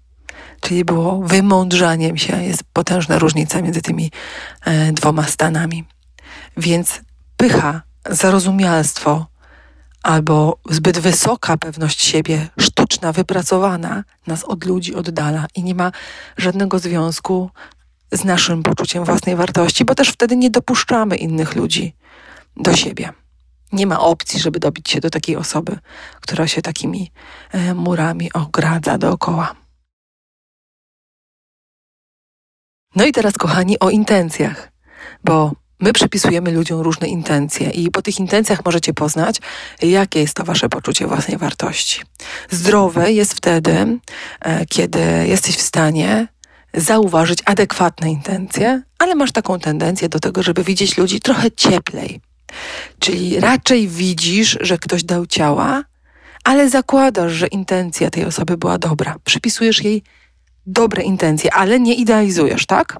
Czyli 0.60 0.84
było 0.84 1.22
wymądrzaniem 1.22 2.16
się. 2.16 2.44
Jest 2.44 2.62
potężna 2.72 3.18
różnica 3.18 3.62
między 3.62 3.82
tymi 3.82 4.10
e, 4.64 4.92
dwoma 4.92 5.26
stanami. 5.26 5.84
Więc 6.56 7.00
pycha, 7.36 7.82
zarozumialstwo 8.10 9.26
albo 10.02 10.58
zbyt 10.70 10.98
wysoka 10.98 11.56
pewność 11.56 12.02
siebie, 12.02 12.48
sztuczna, 12.60 13.12
wypracowana, 13.12 14.04
nas 14.26 14.44
od 14.44 14.64
ludzi 14.64 14.94
oddala 14.94 15.46
i 15.54 15.62
nie 15.62 15.74
ma 15.74 15.92
żadnego 16.36 16.78
związku 16.78 17.50
z 18.12 18.24
naszym 18.24 18.62
poczuciem 18.62 19.04
własnej 19.04 19.36
wartości, 19.36 19.84
bo 19.84 19.94
też 19.94 20.08
wtedy 20.08 20.36
nie 20.36 20.50
dopuszczamy 20.50 21.16
innych 21.16 21.56
ludzi 21.56 21.94
do 22.56 22.76
siebie. 22.76 23.12
Nie 23.72 23.86
ma 23.86 24.00
opcji, 24.00 24.40
żeby 24.40 24.58
dobić 24.58 24.90
się 24.90 25.00
do 25.00 25.10
takiej 25.10 25.36
osoby, 25.36 25.78
która 26.20 26.46
się 26.46 26.62
takimi 26.62 27.12
e, 27.52 27.74
murami 27.74 28.32
ogradza 28.32 28.98
dookoła. 28.98 29.54
No 32.96 33.06
i 33.06 33.12
teraz, 33.12 33.34
kochani, 33.34 33.78
o 33.78 33.90
intencjach, 33.90 34.72
bo 35.24 35.52
my 35.80 35.92
przypisujemy 35.92 36.50
ludziom 36.50 36.80
różne 36.80 37.08
intencje 37.08 37.70
i 37.70 37.90
po 37.90 38.02
tych 38.02 38.18
intencjach 38.18 38.64
możecie 38.64 38.94
poznać, 38.94 39.36
jakie 39.82 40.20
jest 40.20 40.34
to 40.34 40.44
wasze 40.44 40.68
poczucie 40.68 41.06
własnej 41.06 41.38
wartości. 41.38 42.02
Zdrowe 42.50 43.12
jest 43.12 43.34
wtedy, 43.34 43.98
e, 44.40 44.66
kiedy 44.66 45.00
jesteś 45.26 45.56
w 45.56 45.62
stanie 45.62 46.28
zauważyć 46.74 47.38
adekwatne 47.44 48.10
intencje, 48.10 48.82
ale 48.98 49.14
masz 49.14 49.32
taką 49.32 49.58
tendencję 49.58 50.08
do 50.08 50.20
tego, 50.20 50.42
żeby 50.42 50.64
widzieć 50.64 50.98
ludzi 50.98 51.20
trochę 51.20 51.50
cieplej. 51.50 52.20
Czyli 52.98 53.40
raczej 53.40 53.88
widzisz, 53.88 54.58
że 54.60 54.78
ktoś 54.78 55.04
dał 55.04 55.26
ciała, 55.26 55.84
ale 56.44 56.70
zakładasz, 56.70 57.32
że 57.32 57.46
intencja 57.46 58.10
tej 58.10 58.24
osoby 58.24 58.56
była 58.56 58.78
dobra. 58.78 59.16
Przypisujesz 59.24 59.84
jej 59.84 60.02
dobre 60.66 61.02
intencje, 61.02 61.54
ale 61.54 61.80
nie 61.80 61.94
idealizujesz, 61.94 62.66
tak? 62.66 62.96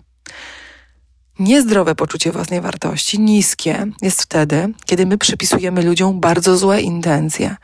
Niezdrowe 1.39 1.95
poczucie 1.95 2.33
własnej 2.33 2.61
wartości, 2.61 3.21
niskie, 3.21 3.87
jest 4.03 4.23
wtedy, 4.23 4.73
kiedy 4.87 5.07
my 5.07 5.19
przypisujemy 5.19 5.83
ludziom 5.83 6.21
bardzo 6.21 6.57
złe 6.57 6.81
intencje. 6.81 7.57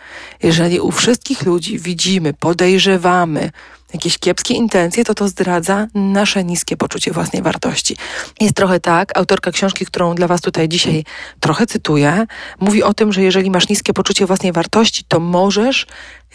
Jeżeli 0.42 0.80
u 0.80 0.90
wszystkich 0.90 1.42
ludzi 1.42 1.78
widzimy, 1.78 2.34
podejrzewamy, 2.34 3.50
jakieś 3.94 4.18
kiepskie 4.18 4.54
intencje, 4.54 5.04
to 5.04 5.14
to 5.14 5.28
zdradza 5.28 5.86
nasze 5.94 6.44
niskie 6.44 6.76
poczucie 6.76 7.12
własnej 7.12 7.42
wartości. 7.42 7.96
Jest 8.40 8.54
trochę 8.54 8.80
tak, 8.80 9.18
autorka 9.18 9.52
książki, 9.52 9.86
którą 9.86 10.14
dla 10.14 10.26
Was 10.26 10.40
tutaj 10.40 10.68
dzisiaj 10.68 11.04
trochę 11.40 11.66
cytuję, 11.66 12.26
mówi 12.60 12.82
o 12.82 12.94
tym, 12.94 13.12
że 13.12 13.22
jeżeli 13.22 13.50
masz 13.50 13.68
niskie 13.68 13.92
poczucie 13.92 14.26
własnej 14.26 14.52
wartości, 14.52 15.04
to 15.08 15.20
możesz 15.20 15.86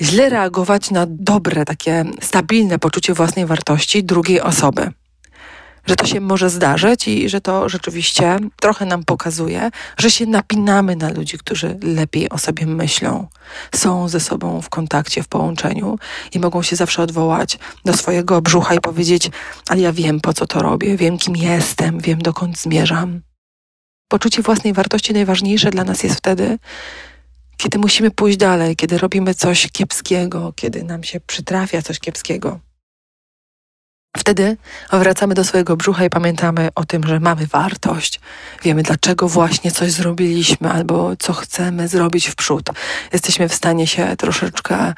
źle 0.02 0.30
reagować 0.30 0.92
na 0.92 1.06
dobre, 1.10 1.66
takie 1.66 2.06
stabilne 2.22 2.80
poczucie 2.80 3.14
własnej 3.14 3.46
wartości 3.46 4.04
drugiej 4.04 4.42
osoby 4.42 4.92
że 5.90 5.96
to 5.96 6.08
się 6.08 6.22
może 6.22 6.50
zdarzyć 6.50 7.08
i 7.08 7.30
że 7.30 7.42
to 7.42 7.70
rzeczywiście 7.70 8.38
trochę 8.62 8.86
nam 8.86 9.04
pokazuje, 9.04 9.70
że 9.98 10.12
się 10.12 10.26
napinamy 10.26 10.96
na 10.96 11.10
ludzi, 11.10 11.38
którzy 11.38 11.80
lepiej 11.84 12.30
o 12.30 12.38
sobie 12.38 12.66
myślą, 12.66 13.28
są 13.76 14.08
ze 14.08 14.20
sobą 14.20 14.62
w 14.62 14.70
kontakcie, 14.70 15.24
w 15.24 15.28
połączeniu 15.28 16.00
i 16.34 16.40
mogą 16.40 16.62
się 16.62 16.76
zawsze 16.76 17.02
odwołać 17.02 17.60
do 17.86 17.94
swojego 17.94 18.42
brzucha 18.42 18.74
i 18.74 18.80
powiedzieć: 18.80 19.30
Ale 19.70 19.82
ja 19.82 19.94
wiem, 19.94 20.20
po 20.20 20.34
co 20.34 20.48
to 20.48 20.62
robię, 20.62 20.98
wiem, 20.98 21.18
kim 21.18 21.36
jestem, 21.36 22.00
wiem, 22.00 22.22
dokąd 22.22 22.60
zmierzam. 22.60 23.22
Poczucie 24.08 24.42
własnej 24.42 24.74
wartości 24.74 25.14
najważniejsze 25.14 25.72
dla 25.72 25.84
nas 25.84 26.04
jest 26.04 26.16
wtedy, 26.16 26.58
kiedy 27.58 27.80
musimy 27.80 28.12
pójść 28.12 28.38
dalej, 28.38 28.76
kiedy 28.76 28.98
robimy 28.98 29.34
coś 29.34 29.68
kiepskiego, 29.72 30.54
kiedy 30.56 30.84
nam 30.84 31.04
się 31.04 31.20
przytrafia 31.20 31.82
coś 31.82 32.00
kiepskiego. 32.00 32.69
Wtedy 34.30 34.58
wracamy 34.92 35.34
do 35.34 35.44
swojego 35.44 35.78
brzucha 35.78 36.06
i 36.06 36.10
pamiętamy 36.10 36.70
o 36.76 36.86
tym, 36.86 37.04
że 37.04 37.20
mamy 37.20 37.48
wartość. 37.48 38.20
Wiemy, 38.64 38.84
dlaczego 38.84 39.28
właśnie 39.28 39.72
coś 39.72 39.92
zrobiliśmy 39.92 40.72
albo 40.72 41.12
co 41.20 41.34
chcemy 41.34 41.88
zrobić 41.88 42.28
w 42.28 42.36
przód. 42.36 42.70
Jesteśmy 43.14 43.50
w 43.50 43.56
stanie 43.56 43.88
się 43.88 44.16
troszeczkę 44.18 44.94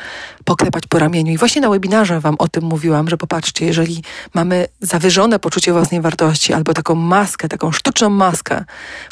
poklepać 0.45 0.83
po 0.89 0.99
ramieniu. 0.99 1.33
I 1.33 1.37
właśnie 1.37 1.61
na 1.61 1.69
webinarze 1.69 2.19
Wam 2.19 2.35
o 2.39 2.47
tym 2.47 2.63
mówiłam, 2.63 3.09
że 3.09 3.17
popatrzcie, 3.17 3.65
jeżeli 3.65 4.03
mamy 4.33 4.67
zawyżone 4.81 5.39
poczucie 5.39 5.73
własnej 5.73 6.01
wartości 6.01 6.53
albo 6.53 6.73
taką 6.73 6.95
maskę, 6.95 7.47
taką 7.49 7.71
sztuczną 7.71 8.09
maskę, 8.09 8.65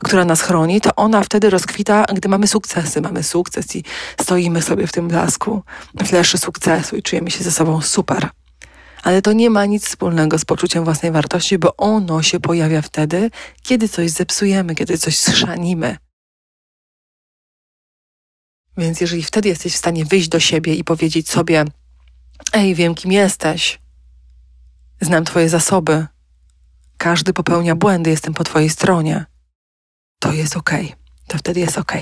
która 0.04 0.26
nas 0.26 0.42
chroni, 0.42 0.82
to 0.82 0.96
ona 0.96 1.24
wtedy 1.24 1.50
rozkwita, 1.50 2.06
gdy 2.16 2.30
mamy 2.30 2.48
sukcesy. 2.48 3.02
Mamy 3.02 3.24
sukces 3.24 3.76
i 3.76 3.84
stoimy 4.22 4.62
sobie 4.62 4.88
w 4.88 4.92
tym 4.92 5.08
blasku, 5.08 5.64
w 6.04 6.12
leszy 6.12 6.38
sukcesu 6.38 6.96
i 6.96 7.04
czujemy 7.04 7.32
się 7.32 7.44
ze 7.44 7.52
sobą 7.52 7.82
super. 7.82 8.30
Ale 9.04 9.22
to 9.22 9.34
nie 9.34 9.50
ma 9.50 9.66
nic 9.66 9.86
wspólnego 9.86 10.40
z 10.40 10.46
poczuciem 10.46 10.84
własnej 10.84 11.12
wartości, 11.12 11.58
bo 11.58 11.78
ono 11.78 12.24
się 12.24 12.40
pojawia 12.40 12.82
wtedy, 12.82 13.32
kiedy 13.62 13.90
coś 13.90 14.12
zepsujemy, 14.12 14.76
kiedy 14.76 14.98
coś 14.98 15.18
schrzanimy. 15.18 15.98
Więc 18.78 19.02
jeżeli 19.02 19.24
wtedy 19.24 19.50
jesteś 19.50 19.74
w 19.74 19.78
stanie 19.78 20.06
wyjść 20.06 20.28
do 20.28 20.40
siebie 20.40 20.76
i 20.76 20.84
powiedzieć 20.84 21.30
sobie: 21.30 21.66
Ej, 22.54 22.76
wiem, 22.76 22.96
kim 22.96 23.12
jesteś, 23.12 23.80
znam 25.02 25.26
Twoje 25.26 25.50
zasoby, 25.50 26.08
każdy 26.98 27.34
popełnia 27.34 27.76
błędy, 27.76 28.10
jestem 28.10 28.34
po 28.34 28.44
Twojej 28.44 28.70
stronie, 28.70 29.26
to 30.20 30.32
jest 30.34 30.58
ok. 30.58 30.72
To 31.28 31.38
wtedy 31.38 31.60
jest 31.60 31.78
ok. 31.78 31.94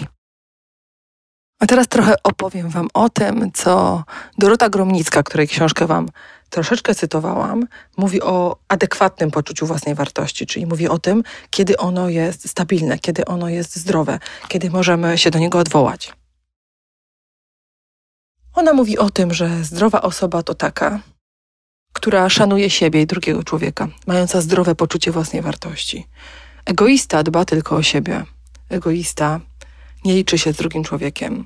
A 1.60 1.66
teraz 1.66 1.88
trochę 1.88 2.16
opowiem 2.24 2.70
Wam 2.70 2.88
o 2.94 3.10
tym, 3.10 3.52
co 3.54 4.04
Dorota 4.38 4.70
Gromnicka, 4.70 5.24
której 5.24 5.48
książkę 5.48 5.88
Wam 5.88 6.10
troszeczkę 6.50 6.96
cytowałam, 6.96 7.68
mówi 7.98 8.22
o 8.22 8.58
adekwatnym 8.68 9.32
poczuciu 9.32 9.66
własnej 9.66 9.96
wartości, 9.96 10.46
czyli 10.46 10.66
mówi 10.66 10.88
o 10.88 11.00
tym, 11.00 11.24
kiedy 11.50 11.78
ono 11.78 12.10
jest 12.10 12.50
stabilne, 12.50 13.00
kiedy 13.00 13.26
ono 13.26 13.50
jest 13.50 13.76
zdrowe, 13.76 14.20
kiedy 14.48 14.70
możemy 14.70 15.18
się 15.18 15.32
do 15.32 15.40
niego 15.40 15.60
odwołać. 15.60 16.14
Ona 18.54 18.74
mówi 18.74 18.98
o 18.98 19.10
tym, 19.10 19.34
że 19.34 19.64
zdrowa 19.64 20.02
osoba 20.02 20.44
to 20.44 20.54
taka, 20.54 21.00
która 21.94 22.30
szanuje 22.30 22.70
siebie 22.70 23.02
i 23.02 23.08
drugiego 23.08 23.44
człowieka, 23.44 23.88
mająca 24.08 24.42
zdrowe 24.42 24.76
poczucie 24.76 25.12
własnej 25.12 25.42
wartości. 25.42 26.08
Egoista 26.66 27.24
dba 27.24 27.46
tylko 27.46 27.76
o 27.76 27.84
siebie. 27.84 28.26
Egoista 28.70 29.40
nie 30.06 30.14
liczy 30.14 30.38
się 30.38 30.54
z 30.54 30.58
drugim 30.58 30.84
człowiekiem. 30.84 31.46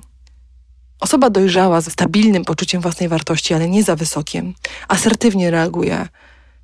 Osoba 1.02 1.30
dojrzała 1.30 1.80
ze 1.80 1.90
stabilnym 1.90 2.44
poczuciem 2.44 2.80
własnej 2.80 3.08
wartości, 3.08 3.54
ale 3.54 3.68
nie 3.68 3.82
za 3.82 3.96
wysokim, 3.96 4.54
asertywnie 4.88 5.50
reaguje 5.50 6.08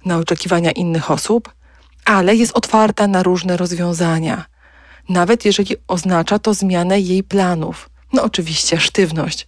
na 0.04 0.16
oczekiwania 0.16 0.70
innych 0.70 1.10
osób, 1.10 1.52
ale 2.04 2.36
jest 2.36 2.56
otwarta 2.56 3.06
na 3.06 3.22
różne 3.22 3.56
rozwiązania, 3.56 4.44
nawet 5.08 5.44
jeżeli 5.44 5.76
oznacza 5.88 6.38
to 6.38 6.54
zmianę 6.54 7.00
jej 7.00 7.22
planów. 7.22 7.90
No 8.12 8.22
oczywiście 8.22 8.80
sztywność. 8.80 9.46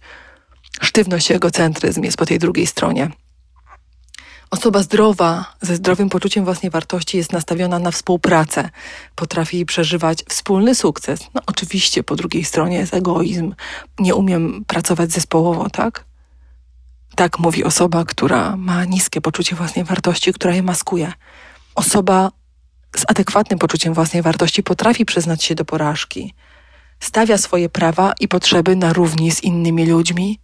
Sztywność 0.81 1.29
i 1.29 1.33
egocentryzm 1.33 2.03
jest 2.03 2.17
po 2.17 2.25
tej 2.25 2.39
drugiej 2.39 2.67
stronie. 2.67 3.11
Osoba 4.51 4.83
zdrowa, 4.83 5.53
ze 5.61 5.75
zdrowym 5.75 6.09
poczuciem 6.09 6.45
własnej 6.45 6.69
wartości 6.69 7.17
jest 7.17 7.33
nastawiona 7.33 7.79
na 7.79 7.91
współpracę, 7.91 8.69
potrafi 9.15 9.65
przeżywać 9.65 10.23
wspólny 10.29 10.75
sukces. 10.75 11.19
No 11.33 11.41
oczywiście 11.45 12.03
po 12.03 12.15
drugiej 12.15 12.43
stronie 12.43 12.77
jest 12.77 12.93
egoizm, 12.93 13.53
nie 13.99 14.15
umiem 14.15 14.65
pracować 14.67 15.11
zespołowo, 15.11 15.69
tak? 15.69 16.05
Tak 17.15 17.39
mówi 17.39 17.63
osoba, 17.63 18.05
która 18.05 18.55
ma 18.57 18.85
niskie 18.85 19.21
poczucie 19.21 19.55
własnej 19.55 19.85
wartości, 19.85 20.33
która 20.33 20.55
je 20.55 20.63
maskuje. 20.63 21.13
Osoba 21.75 22.31
z 22.97 23.03
adekwatnym 23.07 23.59
poczuciem 23.59 23.93
własnej 23.93 24.21
wartości 24.21 24.63
potrafi 24.63 25.05
przyznać 25.05 25.43
się 25.43 25.55
do 25.55 25.65
porażki, 25.65 26.33
stawia 26.99 27.37
swoje 27.37 27.69
prawa 27.69 28.13
i 28.19 28.27
potrzeby 28.27 28.75
na 28.75 28.93
równi 28.93 29.31
z 29.31 29.43
innymi 29.43 29.85
ludźmi, 29.85 30.39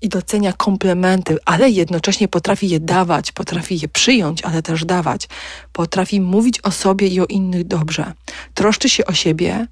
i 0.00 0.08
docenia 0.08 0.52
komplementy, 0.52 1.36
ale 1.44 1.70
jednocześnie 1.70 2.28
potrafi 2.28 2.68
je 2.68 2.80
dawać, 2.80 3.32
potrafi 3.32 3.78
je 3.78 3.88
przyjąć, 3.88 4.42
ale 4.42 4.62
też 4.62 4.84
dawać. 4.84 5.28
Potrafi 5.72 6.20
mówić 6.20 6.60
o 6.60 6.70
sobie 6.70 7.08
i 7.08 7.20
o 7.20 7.26
innych 7.26 7.64
dobrze. 7.64 8.12
Troszczy 8.54 8.88
się 8.88 9.06
o 9.06 9.12
siebie, 9.12 9.66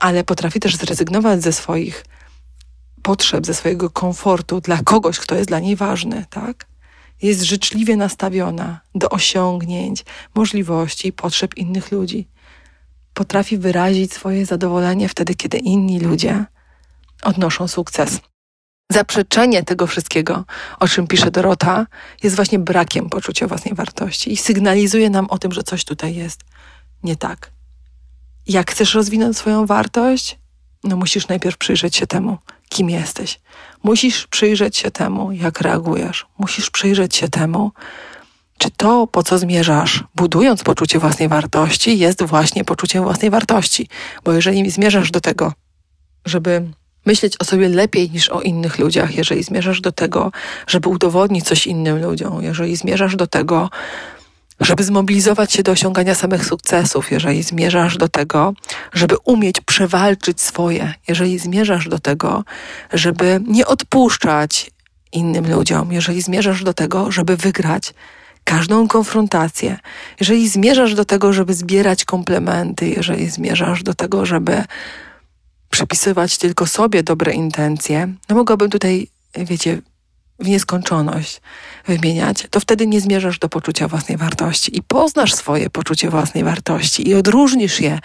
ale 0.00 0.24
potrafi 0.24 0.60
też 0.60 0.76
zrezygnować 0.76 1.42
ze 1.42 1.52
swoich 1.52 2.04
potrzeb, 3.02 3.46
ze 3.46 3.54
swojego 3.54 3.90
komfortu 3.90 4.60
dla 4.60 4.82
kogoś, 4.82 5.18
kto 5.18 5.34
jest 5.34 5.48
dla 5.48 5.60
niej 5.60 5.76
ważny, 5.76 6.24
tak? 6.30 6.66
Jest 7.22 7.42
życzliwie 7.42 7.96
nastawiona 7.96 8.80
do 8.94 9.08
osiągnięć, 9.08 10.04
możliwości 10.34 11.08
i 11.08 11.12
potrzeb 11.12 11.56
innych 11.56 11.92
ludzi. 11.92 12.28
Potrafi 13.14 13.58
wyrazić 13.58 14.12
swoje 14.12 14.46
zadowolenie 14.46 15.08
wtedy, 15.08 15.34
kiedy 15.34 15.58
inni 15.58 16.00
ludzie 16.00 16.44
odnoszą 17.22 17.68
sukces. 17.68 18.20
Zaprzeczenie 18.92 19.62
tego 19.62 19.86
wszystkiego, 19.86 20.44
o 20.80 20.88
czym 20.88 21.06
pisze 21.06 21.30
Dorota, 21.30 21.86
jest 22.22 22.36
właśnie 22.36 22.58
brakiem 22.58 23.10
poczucia 23.10 23.46
własnej 23.46 23.74
wartości 23.74 24.32
i 24.32 24.36
sygnalizuje 24.36 25.10
nam 25.10 25.26
o 25.26 25.38
tym, 25.38 25.52
że 25.52 25.62
coś 25.62 25.84
tutaj 25.84 26.14
jest 26.14 26.40
nie 27.02 27.16
tak. 27.16 27.50
Jak 28.46 28.70
chcesz 28.70 28.94
rozwinąć 28.94 29.36
swoją 29.36 29.66
wartość? 29.66 30.38
No 30.84 30.96
musisz 30.96 31.28
najpierw 31.28 31.56
przyjrzeć 31.56 31.96
się 31.96 32.06
temu, 32.06 32.38
kim 32.68 32.90
jesteś. 32.90 33.40
Musisz 33.82 34.26
przyjrzeć 34.26 34.76
się 34.76 34.90
temu, 34.90 35.32
jak 35.32 35.60
reagujesz. 35.60 36.26
Musisz 36.38 36.70
przyjrzeć 36.70 37.16
się 37.16 37.28
temu, 37.28 37.72
czy 38.58 38.70
to, 38.70 39.06
po 39.06 39.22
co 39.22 39.38
zmierzasz, 39.38 40.04
budując 40.14 40.62
poczucie 40.62 40.98
własnej 40.98 41.28
wartości, 41.28 41.98
jest 41.98 42.22
właśnie 42.22 42.64
poczuciem 42.64 43.04
własnej 43.04 43.30
wartości. 43.30 43.88
Bo 44.24 44.32
jeżeli 44.32 44.70
zmierzasz 44.70 45.10
do 45.10 45.20
tego, 45.20 45.52
żeby 46.24 46.70
myśleć 47.06 47.36
o 47.38 47.44
sobie 47.44 47.68
lepiej 47.68 48.10
niż 48.10 48.28
o 48.28 48.40
innych 48.40 48.78
ludziach, 48.78 49.14
jeżeli 49.14 49.42
zmierzasz 49.42 49.80
do 49.80 49.92
tego, 49.92 50.32
żeby 50.66 50.88
udowodnić 50.88 51.44
coś 51.44 51.66
innym 51.66 52.02
ludziom, 52.02 52.42
jeżeli 52.42 52.76
zmierzasz 52.76 53.16
do 53.16 53.26
tego, 53.26 53.70
żeby 54.60 54.84
zmobilizować 54.84 55.52
się 55.52 55.62
do 55.62 55.72
osiągania 55.72 56.14
samych 56.14 56.46
sukcesów, 56.46 57.10
jeżeli 57.10 57.42
zmierzasz 57.42 57.96
do 57.96 58.08
tego, 58.08 58.54
żeby 58.92 59.16
umieć 59.24 59.60
przewalczyć 59.60 60.40
swoje, 60.40 60.94
jeżeli 61.08 61.38
zmierzasz 61.38 61.88
do 61.88 61.98
tego, 61.98 62.44
żeby 62.92 63.40
nie 63.46 63.66
odpuszczać 63.66 64.70
innym 65.12 65.50
ludziom, 65.50 65.92
jeżeli 65.92 66.22
zmierzasz 66.22 66.64
do 66.64 66.74
tego, 66.74 67.12
żeby 67.12 67.36
wygrać 67.36 67.94
każdą 68.44 68.88
konfrontację, 68.88 69.78
jeżeli 70.20 70.48
zmierzasz 70.48 70.94
do 70.94 71.04
tego, 71.04 71.32
żeby 71.32 71.54
zbierać 71.54 72.04
komplementy, 72.04 72.88
jeżeli 72.88 73.30
zmierzasz 73.30 73.82
do 73.82 73.94
tego, 73.94 74.26
żeby 74.26 74.64
przypisywać 75.74 76.38
tylko 76.38 76.66
sobie 76.66 77.02
dobre 77.02 77.32
intencje, 77.32 78.14
no 78.28 78.36
mogłabym 78.36 78.70
tutaj, 78.70 79.08
wiecie, 79.36 79.82
w 80.38 80.48
nieskończoność 80.48 81.40
wymieniać, 81.86 82.46
to 82.50 82.60
wtedy 82.60 82.86
nie 82.86 83.00
zmierzasz 83.00 83.38
do 83.38 83.48
poczucia 83.48 83.88
własnej 83.88 84.18
wartości 84.18 84.78
i 84.78 84.82
poznasz 84.82 85.34
swoje 85.34 85.70
poczucie 85.70 86.10
własnej 86.10 86.44
wartości 86.44 87.08
i 87.08 87.14
odróżnisz 87.14 87.80
je 87.80 87.98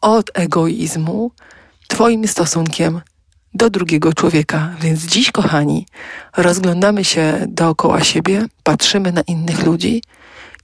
od 0.00 0.30
egoizmu 0.34 1.30
Twoim 1.88 2.28
stosunkiem 2.28 3.00
do 3.54 3.70
drugiego 3.70 4.12
człowieka. 4.12 4.74
Więc 4.80 5.06
dziś, 5.06 5.30
kochani, 5.30 5.86
rozglądamy 6.36 7.04
się 7.04 7.46
dookoła 7.48 8.04
siebie, 8.04 8.46
patrzymy 8.62 9.12
na 9.12 9.20
innych 9.20 9.66
ludzi 9.66 10.02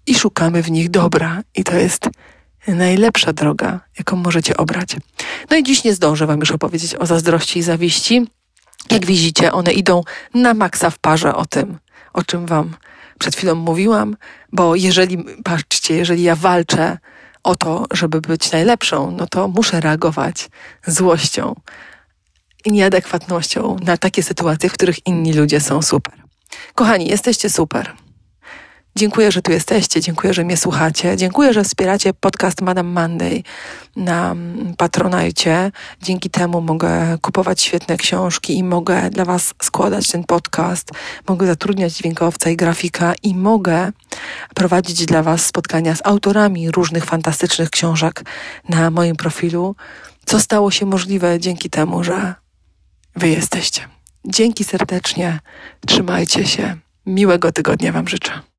i 0.06 0.14
szukamy 0.14 0.62
w 0.62 0.70
nich 0.70 0.90
dobra. 0.90 1.42
I 1.54 1.64
to 1.64 1.76
jest 1.76 2.08
najlepsza 2.68 3.32
droga, 3.32 3.80
jaką 3.98 4.16
możecie 4.16 4.56
obrać. 4.56 4.96
No 5.50 5.56
i 5.56 5.62
dziś 5.62 5.84
nie 5.84 5.94
zdążę 5.94 6.26
Wam 6.26 6.40
już 6.40 6.50
opowiedzieć 6.50 6.94
o 6.94 7.06
zazdrości 7.06 7.58
i 7.58 7.62
zawiści. 7.62 8.26
Jak 8.90 9.06
widzicie, 9.06 9.52
one 9.52 9.72
idą 9.72 10.02
na 10.34 10.54
maksa 10.54 10.90
w 10.90 10.98
parze 10.98 11.34
o 11.34 11.46
tym, 11.46 11.78
o 12.12 12.22
czym 12.22 12.46
Wam 12.46 12.76
przed 13.18 13.36
chwilą 13.36 13.54
mówiłam, 13.54 14.16
bo 14.52 14.74
jeżeli, 14.74 15.24
patrzcie, 15.44 15.96
jeżeli 15.96 16.22
ja 16.22 16.36
walczę 16.36 16.98
o 17.42 17.56
to, 17.56 17.86
żeby 17.92 18.20
być 18.20 18.52
najlepszą, 18.52 19.10
no 19.10 19.26
to 19.26 19.48
muszę 19.48 19.80
reagować 19.80 20.50
złością 20.86 21.54
i 22.64 22.72
nieadekwatnością 22.72 23.76
na 23.82 23.96
takie 23.96 24.22
sytuacje, 24.22 24.68
w 24.68 24.72
których 24.72 25.06
inni 25.06 25.32
ludzie 25.32 25.60
są 25.60 25.82
super. 25.82 26.14
Kochani, 26.74 27.08
jesteście 27.08 27.50
super. 27.50 27.92
Dziękuję, 28.96 29.32
że 29.32 29.42
tu 29.42 29.52
jesteście, 29.52 30.00
dziękuję, 30.00 30.34
że 30.34 30.44
mnie 30.44 30.56
słuchacie, 30.56 31.16
dziękuję, 31.16 31.52
że 31.52 31.64
wspieracie 31.64 32.14
podcast 32.14 32.60
Madame 32.60 32.90
Monday 32.90 33.42
na 33.96 34.36
Patronajcie. 34.76 35.72
Dzięki 36.02 36.30
temu 36.30 36.60
mogę 36.60 37.18
kupować 37.22 37.62
świetne 37.62 37.96
książki 37.96 38.58
i 38.58 38.64
mogę 38.64 39.10
dla 39.10 39.24
Was 39.24 39.54
składać 39.62 40.08
ten 40.08 40.24
podcast, 40.24 40.90
mogę 41.28 41.46
zatrudniać 41.46 41.92
dźwiękowca 41.92 42.50
i 42.50 42.56
grafika 42.56 43.14
i 43.22 43.34
mogę 43.34 43.92
prowadzić 44.54 45.06
dla 45.06 45.22
Was 45.22 45.46
spotkania 45.46 45.96
z 45.96 46.06
autorami 46.06 46.70
różnych 46.70 47.04
fantastycznych 47.04 47.70
książek 47.70 48.24
na 48.68 48.90
moim 48.90 49.16
profilu, 49.16 49.76
co 50.26 50.40
stało 50.40 50.70
się 50.70 50.86
możliwe 50.86 51.40
dzięki 51.40 51.70
temu, 51.70 52.04
że 52.04 52.34
Wy 53.16 53.28
jesteście. 53.28 53.88
Dzięki 54.24 54.64
serdecznie, 54.64 55.40
trzymajcie 55.86 56.46
się. 56.46 56.76
Miłego 57.06 57.52
tygodnia 57.52 57.92
Wam 57.92 58.08
życzę. 58.08 58.53